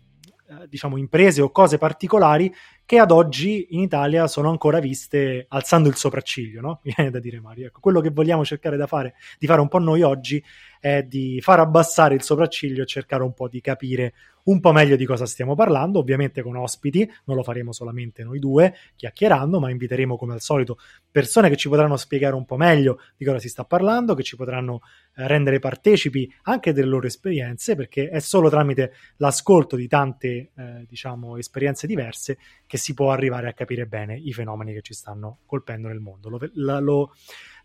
eh, 0.46 0.68
diciamo 0.68 0.98
imprese 0.98 1.42
o 1.42 1.52
cose 1.52 1.78
particolari 1.78 2.54
che 2.86 3.00
ad 3.00 3.12
oggi 3.12 3.68
in 3.70 3.80
Italia 3.80 4.28
sono 4.28 4.50
ancora 4.50 4.80
viste 4.80 5.46
alzando 5.48 5.88
il 5.88 5.96
sopracciglio, 5.96 6.60
no? 6.60 6.82
Viene 6.84 7.12
da 7.12 7.20
dire 7.20 7.40
Mario. 7.40 7.68
Ecco, 7.68 7.80
quello 7.80 8.02
che 8.02 8.10
vogliamo 8.10 8.44
cercare 8.44 8.76
da 8.76 8.88
fare, 8.88 9.16
di 9.40 9.48
fare 9.48 9.62
un 9.62 9.70
po' 9.70 9.80
noi 9.80 10.02
oggi 10.02 10.44
è 10.80 11.04
di 11.04 11.40
far 11.42 11.60
abbassare 11.60 12.16
il 12.16 12.24
sopracciglio 12.24 12.84
e 12.84 12.86
cercare 12.86 13.24
un 13.24 13.34
po' 13.34 13.48
di 13.48 13.62
capire 13.62 14.14
un 14.44 14.60
po' 14.60 14.72
meglio 14.72 14.96
di 14.96 15.06
cosa 15.06 15.26
stiamo 15.26 15.56
parlando, 15.56 16.00
ovviamente 16.00 16.42
con 16.42 16.56
ospiti, 16.56 17.10
non 17.26 17.38
lo 17.38 17.44
faremo 17.44 17.72
solamente 17.72 18.24
noi 18.24 18.40
due 18.40 18.74
chiacchierando, 18.96 19.60
ma 19.60 19.70
inviteremo 19.70 20.18
come 20.18 20.34
al 20.34 20.42
solito 20.42 20.78
persone 21.10 21.50
che 21.50 21.56
ci 21.56 21.70
potranno 21.70 21.96
spiegare 21.96 22.36
un 22.36 22.46
po' 22.46 22.58
meglio 22.58 23.00
di 23.16 23.26
cosa 23.26 23.40
si 23.40 23.50
sta 23.50 23.64
parlando, 23.64 24.16
che 24.16 24.24
ci 24.24 24.36
potranno 24.36 24.82
eh, 25.16 25.28
rendere 25.28 25.60
partecipi 25.60 26.32
anche 26.44 26.74
delle 26.74 26.88
loro 26.88 27.08
esperienze, 27.08 27.76
perché 27.76 28.10
è 28.10 28.20
solo 28.20 28.50
tramite 28.50 28.94
l'ascolto 29.18 29.76
di 29.76 29.88
tante, 29.88 30.52
eh, 30.56 30.86
diciamo, 30.88 31.38
esperienze 31.38 31.88
diverse 31.88 32.38
che 32.66 32.78
si 32.78 32.94
può 32.94 33.12
arrivare 33.12 33.48
a 33.48 33.54
capire 33.54 33.86
bene 33.86 34.18
i 34.18 34.34
fenomeni 34.34 34.74
che 34.74 34.82
ci 34.82 34.94
stanno 34.94 35.40
colpendo 35.46 35.88
nel 35.88 36.00
mondo. 36.00 36.30
Lo, 36.30 36.40
la, 36.56 36.80
lo, 36.80 37.14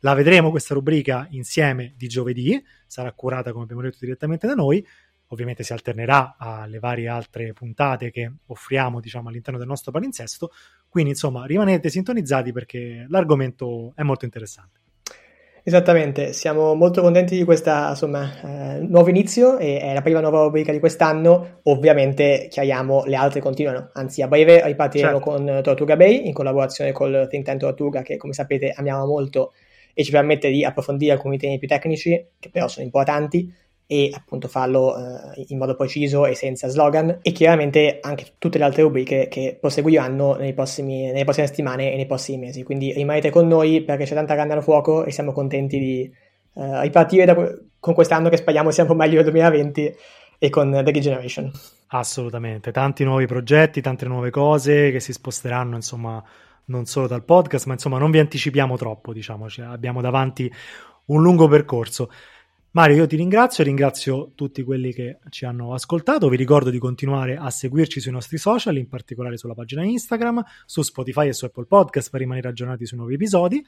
la 0.00 0.14
vedremo 0.14 0.50
questa 0.50 0.74
rubrica 0.74 1.26
insieme 1.30 1.94
di 1.96 2.06
giovedì, 2.06 2.62
sarà 2.86 3.12
curata 3.12 3.50
come 3.52 3.64
abbiamo 3.64 3.82
detto 3.82 3.98
direttamente 4.00 4.46
da 4.46 4.54
noi, 4.54 4.84
ovviamente 5.28 5.62
si 5.62 5.72
alternerà 5.72 6.36
alle 6.38 6.78
varie 6.78 7.08
altre 7.08 7.52
puntate 7.52 8.10
che 8.10 8.30
offriamo 8.46 9.00
diciamo, 9.00 9.28
all'interno 9.28 9.58
del 9.58 9.68
nostro 9.68 9.92
palinsesto, 9.92 10.50
quindi 10.88 11.10
insomma 11.10 11.44
rimanete 11.44 11.90
sintonizzati 11.90 12.52
perché 12.52 13.06
l'argomento 13.08 13.92
è 13.94 14.02
molto 14.02 14.24
interessante. 14.24 14.80
Esattamente, 15.68 16.32
siamo 16.32 16.74
molto 16.74 17.02
contenti 17.02 17.36
di 17.36 17.44
questo 17.44 17.68
eh, 17.70 18.78
nuovo 18.80 19.10
inizio 19.10 19.58
e 19.58 19.78
è 19.80 19.92
la 19.92 20.00
prima 20.00 20.20
nuova 20.20 20.44
rubrica 20.44 20.72
di 20.72 20.78
quest'anno, 20.78 21.60
ovviamente 21.64 22.46
chiariamo 22.48 23.04
le 23.04 23.16
altre 23.16 23.40
continuano, 23.40 23.90
anzi 23.92 24.22
a 24.22 24.28
breve 24.28 24.64
ripartiremo 24.64 25.20
certo. 25.20 25.30
con 25.30 25.60
Tortuga 25.62 25.96
Bay 25.96 26.26
in 26.26 26.32
collaborazione 26.32 26.92
col 26.92 27.26
think 27.28 27.44
tank 27.44 27.60
Tortuga 27.60 28.00
che 28.00 28.16
come 28.16 28.32
sapete 28.32 28.72
amiamo 28.74 29.04
molto 29.04 29.52
e 29.92 30.04
ci 30.04 30.10
permette 30.10 30.48
di 30.48 30.64
approfondire 30.64 31.12
alcuni 31.12 31.36
temi 31.36 31.58
più 31.58 31.68
tecnici 31.68 32.28
che 32.38 32.48
però 32.48 32.66
sono 32.68 32.86
importanti 32.86 33.52
e 33.90 34.12
appunto 34.14 34.48
farlo 34.48 34.94
eh, 34.98 35.46
in 35.48 35.57
modo 35.57 35.74
preciso 35.74 36.27
e 36.27 36.35
senza 36.35 36.68
slogan 36.68 37.20
e 37.22 37.33
chiaramente 37.33 38.01
anche 38.03 38.33
tutte 38.37 38.59
le 38.59 38.64
altre 38.64 38.83
rubriche 38.83 39.29
che 39.29 39.57
proseguiranno 39.59 40.37
prossimi, 40.55 41.07
nelle 41.07 41.24
prossime 41.24 41.46
settimane 41.46 41.92
e 41.92 41.96
nei 41.96 42.05
prossimi 42.05 42.37
mesi. 42.37 42.62
Quindi 42.64 42.92
rimanete 42.92 43.31
con 43.31 43.48
noi 43.48 43.81
perché 43.81 44.05
c'è 44.05 44.14
tanta 44.14 44.35
carne 44.35 44.53
al 44.53 44.62
fuoco 44.62 45.07
e 45.07 45.11
siamo 45.11 45.33
contenti 45.33 45.79
di 45.79 46.03
eh, 46.55 46.81
ripartire 46.83 47.24
da, 47.24 47.35
con 47.81 47.94
quest'anno 47.94 48.29
che 48.29 48.37
speriamo 48.37 48.70
sia 48.70 48.83
un 48.83 48.90
po' 48.90 48.94
meglio 48.94 49.22
del 49.22 49.33
2020 49.33 49.96
e 50.38 50.51
con 50.51 50.70
The 50.70 50.92
Regeneration 50.92 51.51
assolutamente. 51.88 52.72
Tanti 52.72 53.05
nuovi 53.05 53.27
progetti 53.27 53.81
tante 53.81 54.07
nuove 54.07 54.31
cose 54.31 54.90
che 54.90 55.01
si 55.01 55.12
sposteranno 55.12 55.77
insomma 55.77 56.22
non 56.66 56.85
solo 56.85 57.07
dal 57.07 57.24
podcast 57.24 57.66
ma 57.66 57.72
insomma 57.74 57.98
non 57.98 58.11
vi 58.11 58.18
anticipiamo 58.18 58.77
troppo 58.77 59.14
diciamo 59.14 59.46
abbiamo 59.62 60.03
davanti 60.03 60.53
un 61.07 61.22
lungo 61.22 61.48
percorso 61.48 62.11
Mario, 62.72 62.96
io 62.96 63.07
ti 63.07 63.16
ringrazio, 63.16 63.64
ringrazio 63.64 64.33
tutti 64.35 64.62
quelli 64.62 64.92
che 64.92 65.20
ci 65.31 65.46
hanno 65.46 65.72
ascoltato. 65.72 66.28
Vi 66.28 66.37
ricordo 66.37 66.68
di 66.68 66.78
continuare 66.78 67.37
a 67.37 67.48
seguirci 67.50 67.98
sui 67.98 68.12
nostri 68.12 68.37
social, 68.37 68.76
in 68.76 68.88
particolare 68.88 69.38
sulla 69.38 69.54
pagina 69.54 69.83
Instagram, 69.85 70.44
su 70.66 70.83
Spotify 70.83 71.28
e 71.28 71.33
su 71.33 71.46
Apple 71.46 71.64
Podcast 71.64 72.11
per 72.11 72.20
rimanere 72.20 72.48
aggiornati 72.48 72.85
sui 72.85 72.98
nuovi 72.98 73.14
episodi. 73.14 73.64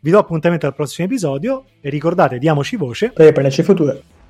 Vi 0.00 0.10
do 0.10 0.18
appuntamento 0.18 0.66
al 0.66 0.74
prossimo 0.74 1.06
episodio 1.06 1.66
e 1.80 1.88
ricordate, 1.88 2.38
diamoci 2.38 2.74
voce 2.74 3.10
per 3.10 3.26
riprenderci 3.26 3.60
il 3.60 3.66
futuro. 3.66 4.21